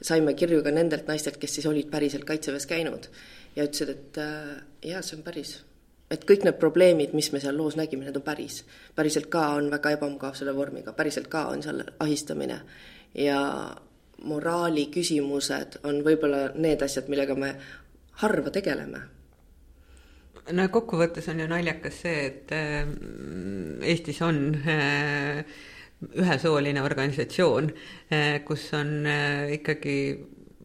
[0.00, 3.08] saime kirju ka nendelt naistelt, kes siis olid päriselt Kaitseväes käinud
[3.56, 4.20] ja ütlesid, et
[4.84, 5.56] jaa, see on päris.
[6.10, 8.62] et kõik need probleemid, mis me seal loos nägime, need on päris.
[8.94, 12.60] päriselt ka on väga ebamugav selle vormiga, päriselt ka on seal ahistamine
[13.14, 13.40] ja
[14.24, 17.52] moraali küsimused on võib-olla need asjad, millega me
[18.22, 19.02] harva tegeleme.
[20.54, 22.86] No kokkuvõttes on ju naljakas see, et äh,
[23.82, 25.42] Eestis on äh,
[26.14, 27.72] ühesooline organisatsioon,
[28.14, 29.08] äh, kus on
[29.56, 29.96] ikkagi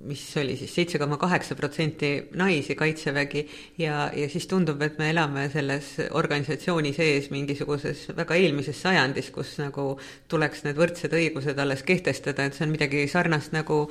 [0.08, 3.44] mis oli siis seitse koma kaheksa protsenti naisi Kaitsevägi
[3.78, 9.58] ja, ja siis tundub, et me elame selles organisatsiooni sees mingisuguses väga eelmises sajandis, kus
[9.62, 9.94] nagu
[10.32, 13.84] tuleks need võrdsed õigused alles kehtestada, et see on midagi sarnast nagu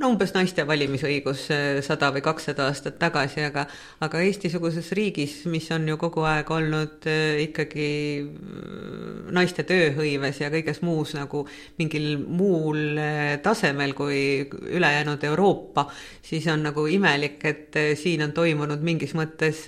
[0.00, 3.64] no umbes naiste valimisõigus eh, sada või kakssada aastat tagasi, aga
[4.04, 7.88] aga Eesti-suguses riigis, mis on ju kogu aeg olnud eh, ikkagi
[8.24, 11.44] mm, naiste tööhõives ja kõiges muus nagu
[11.78, 14.18] mingil muul eh, tasemel kui
[14.50, 15.86] ülejäänud Euroopa,
[16.24, 19.64] siis on nagu imelik, et siin on toimunud mingis mõttes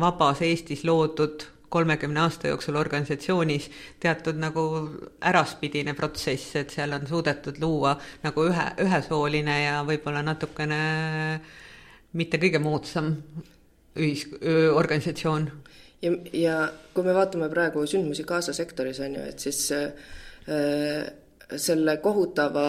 [0.00, 3.70] vabas Eestis loodud kolmekümne aasta jooksul organisatsioonis
[4.02, 4.64] teatud nagu
[5.30, 7.94] äraspidine protsess, et seal on suudetud luua
[8.24, 10.80] nagu ühe, ühesooline ja võib-olla natukene
[12.18, 13.12] mitte kõige moodsam
[13.96, 14.26] ühis-,
[14.74, 15.50] organisatsioon.
[16.02, 16.56] ja, ja
[16.94, 19.92] kui me vaatame praegu sündmusi Gaza sektoris, on ju, et siis äh,
[21.56, 22.66] selle kohutava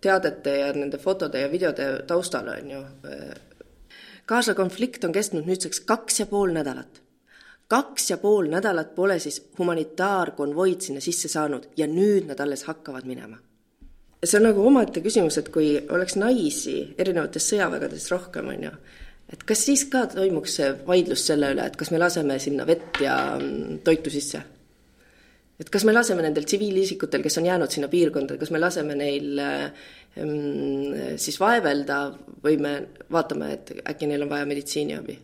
[0.00, 3.34] teadete ja nende fotode ja videode taustal, on ju äh,,
[4.26, 7.02] Gaza konflikt on kestnud nüüdseks kaks ja pool nädalat
[7.68, 13.06] kaks ja pool nädalat pole siis humanitaarkonvoid sinna sisse saanud ja nüüd nad alles hakkavad
[13.06, 13.38] minema.
[14.24, 18.70] see on nagu omaette küsimus, et kui oleks naisi erinevates sõjavägades rohkem, on ju,
[19.32, 20.56] et kas siis ka toimuks
[20.86, 24.42] vaidlus selle üle, et kas me laseme sinna vett ja mm, toitu sisse?
[25.60, 29.40] et kas me laseme nendel tsiviilisikutel, kes on jäänud sinna piirkonda, kas me laseme neil
[29.40, 32.00] mm, siis vaevelda
[32.44, 32.74] või me
[33.12, 35.18] vaatame, et äkki neil on vaja meditsiiniabi?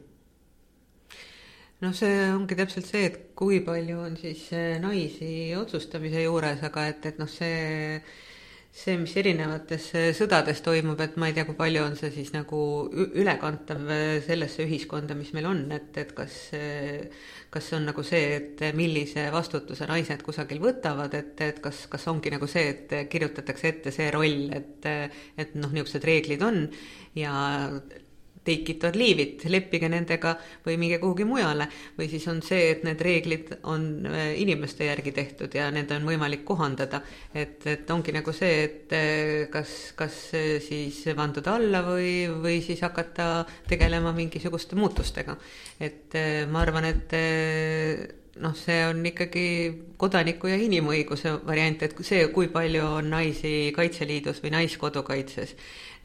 [1.83, 6.87] Noh, see ongi täpselt see, et kui palju on siis eh, naisi otsustamise juures, aga
[6.93, 7.99] et, et noh, see
[8.73, 12.31] see, mis erinevates eh, sõdades toimub, et ma ei tea, kui palju on see siis
[12.33, 12.61] nagu
[12.95, 16.39] ülekantav eh, sellesse ühiskonda, mis meil on, et, et kas,
[17.53, 22.09] kas see on nagu see, et millise vastutuse naised kusagil võtavad, et, et kas, kas
[22.15, 24.89] ongi nagu see, et kirjutatakse ette see roll, et,
[25.37, 26.65] et noh, niisugused reeglid on
[27.19, 27.35] ja
[28.45, 30.35] take it or leave it, leppige nendega
[30.65, 31.69] või minge kuhugi mujale.
[31.99, 36.07] või siis on see, et need reeglid on äh, inimeste järgi tehtud ja need on
[36.09, 37.03] võimalik kohandada.
[37.35, 42.61] et, et ongi nagu see, et äh, kas, kas äh, siis vanduda alla või, või
[42.63, 45.37] siis hakata tegelema mingisuguste muutustega.
[45.81, 46.15] et
[46.51, 47.15] ma arvan, et
[48.41, 49.47] noh, see on ikkagi
[50.01, 55.57] kodaniku ja inimõiguse variant, et see, kui palju on naisi Kaitseliidus või Naiskodukaitses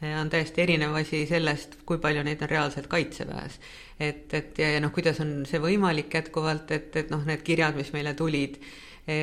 [0.01, 3.59] on täiesti erinev asi sellest, kui palju neid on reaalselt kaitseväes.
[3.99, 7.75] et, et ja, ja noh, kuidas on see võimalik jätkuvalt, et, et noh, need kirjad,
[7.79, 8.59] mis meile tulid,
[9.07, 9.17] e,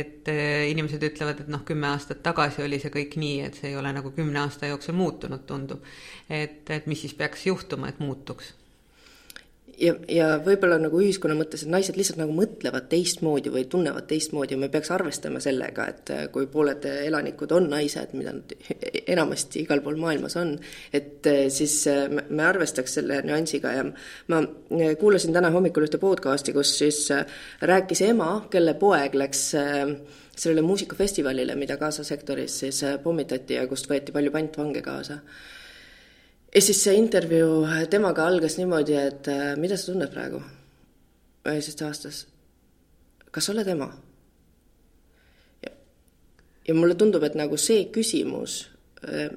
[0.00, 0.30] et
[0.72, 3.94] inimesed ütlevad, et noh, kümme aastat tagasi oli see kõik nii, et see ei ole
[3.94, 5.86] nagu kümne aasta jooksul muutunud, tundub.
[6.28, 8.54] et, et mis siis peaks juhtuma, et muutuks
[9.80, 14.56] ja, ja võib-olla nagu ühiskonna mõttes, et naised lihtsalt nagu mõtlevad teistmoodi või tunnevad teistmoodi
[14.56, 18.54] ja me peaks arvestama sellega, et äh, kui pooled elanikud on naised, mida nad
[19.14, 20.54] enamasti igal pool maailmas on,
[20.96, 23.86] et äh, siis äh, me arvestaks selle nüansiga ja
[24.32, 24.42] ma
[25.00, 27.02] kuulasin täna hommikul ühte podcast'i, kus siis
[27.60, 29.42] rääkis ema, kelle poeg läks
[30.36, 35.20] sellele muusikafestivalile, mida Gaza sektoris siis pommitati ja kust võeti palju pantvange kaasa
[36.54, 40.42] ja siis see intervjuu temaga algas niimoodi, et äh, mida sa tunned praegu
[41.46, 42.22] üheksast aastas.
[43.30, 43.90] kas sa oled ema?
[45.64, 45.74] ja,
[46.68, 48.58] ja mulle tundub, et nagu see küsimus
[49.04, 49.30] äh,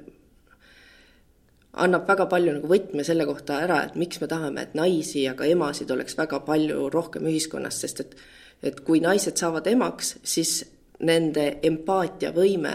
[1.72, 5.36] annab väga palju nagu võtme selle kohta ära, et miks me tahame, et naisi ja
[5.38, 8.20] ka emasid oleks väga palju rohkem ühiskonnas, sest et
[8.60, 10.58] et kui naised saavad emaks, siis
[11.00, 12.74] nende empaatiavõime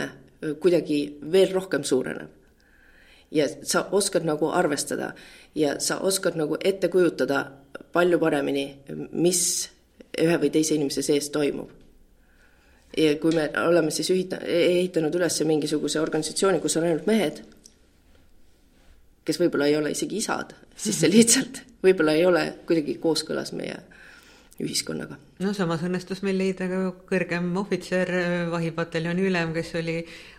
[0.61, 0.97] kuidagi
[1.29, 2.34] veel rohkem suureneb
[3.32, 5.13] ja sa oskad nagu arvestada
[5.55, 7.45] ja sa oskad nagu ette kujutada
[7.93, 8.67] palju paremini,
[9.11, 9.41] mis
[10.21, 11.69] ühe või teise inimese sees toimub.
[12.97, 17.41] ja kui me oleme siis ühita-, ehitanud üles mingisuguse organisatsiooni, kus on ainult mehed,
[19.26, 23.78] kes võib-olla ei ole isegi isad, siis see lihtsalt võib-olla ei ole kuidagi kooskõlas meie
[24.61, 25.17] ühiskonnaga.
[25.43, 26.79] No samas õnnestus meil leida ka
[27.09, 28.11] kõrgem ohvitser,
[28.53, 29.97] vahipataljoni ülem, kes oli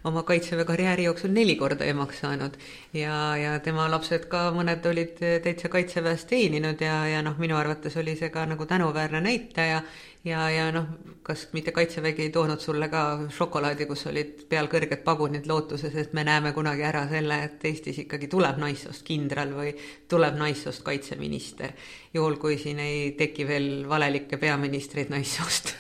[0.08, 2.56] oma kaitseväe karjääri jooksul neli korda emaks saanud.
[2.96, 7.96] Ja, ja tema lapsed ka, mõned olid täitsa kaitseväes teeninud ja, ja noh, minu arvates
[8.00, 9.82] oli see ka nagu tänuväärne näitaja.
[10.26, 10.88] Ja, ja noh,
[11.22, 16.16] kas mitte Kaitsevägi ei toonud sulle ka šokolaadi, kus olid peal kõrged pagunid lootuses, et
[16.18, 19.70] me näeme kunagi ära selle, et Eestis ikkagi tuleb naissoost kindral või
[20.10, 21.76] tuleb naissoost kaitseminister,
[22.14, 25.72] juhul kui siin ei teki veel valelikke peaministreid naissoost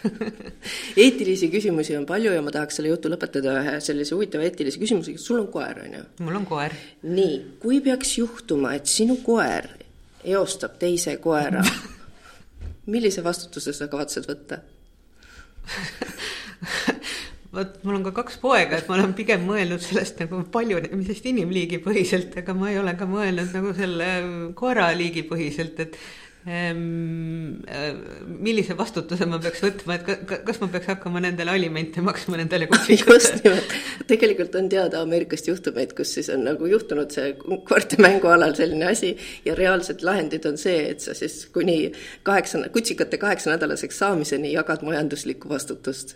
[1.04, 5.20] eetilisi küsimusi on palju ja ma tahaks selle jutu lõpetada ühe sellise huvitava eetilise küsimusega,
[5.22, 6.04] sul on koer, on ju?
[6.26, 6.74] mul on koer.
[7.06, 9.68] nii, kui peaks juhtuma, et sinu koer
[10.26, 11.62] eostab teise koera
[12.92, 14.62] millise vastutuse sa kavatsed võtta
[17.56, 22.36] vot mul on ka kaks poega, et ma olen pigem mõelnud sellest nagu paljunemisest inimliigipõhiselt,
[22.42, 24.08] aga ma ei ole ka mõelnud nagu selle
[24.58, 25.98] koeraliigipõhiselt, et
[28.46, 30.04] millise vastutuse ma peaks võtma, et
[30.46, 33.64] kas ma peaks hakkama nendele alimente maksma nendele kutsikatele?
[34.06, 37.34] tegelikult on teada Ameerikast juhtumeid, kus siis on nagu juhtunud see
[37.66, 41.90] koerte mängualal selline asi ja reaalsed lahendid on see, et sa siis kuni
[42.22, 46.14] kaheksa, kutsikate kaheksanädalaseks saamiseni jagad majanduslikku vastutust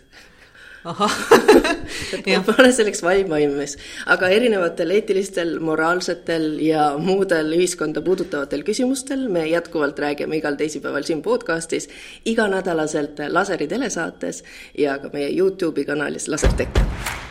[0.81, 3.77] et pole selleks vaimuaimes,
[4.13, 11.21] aga erinevatel eetilistel, moraalsetel ja muudel ühiskonda puudutavatel küsimustel me jätkuvalt räägime igal teisipäeval siin
[11.21, 11.89] podcastis,
[12.25, 14.43] iganädalaselt Laseri telesaates
[14.77, 17.30] ja ka meie Youtube'i kanalis Lasertech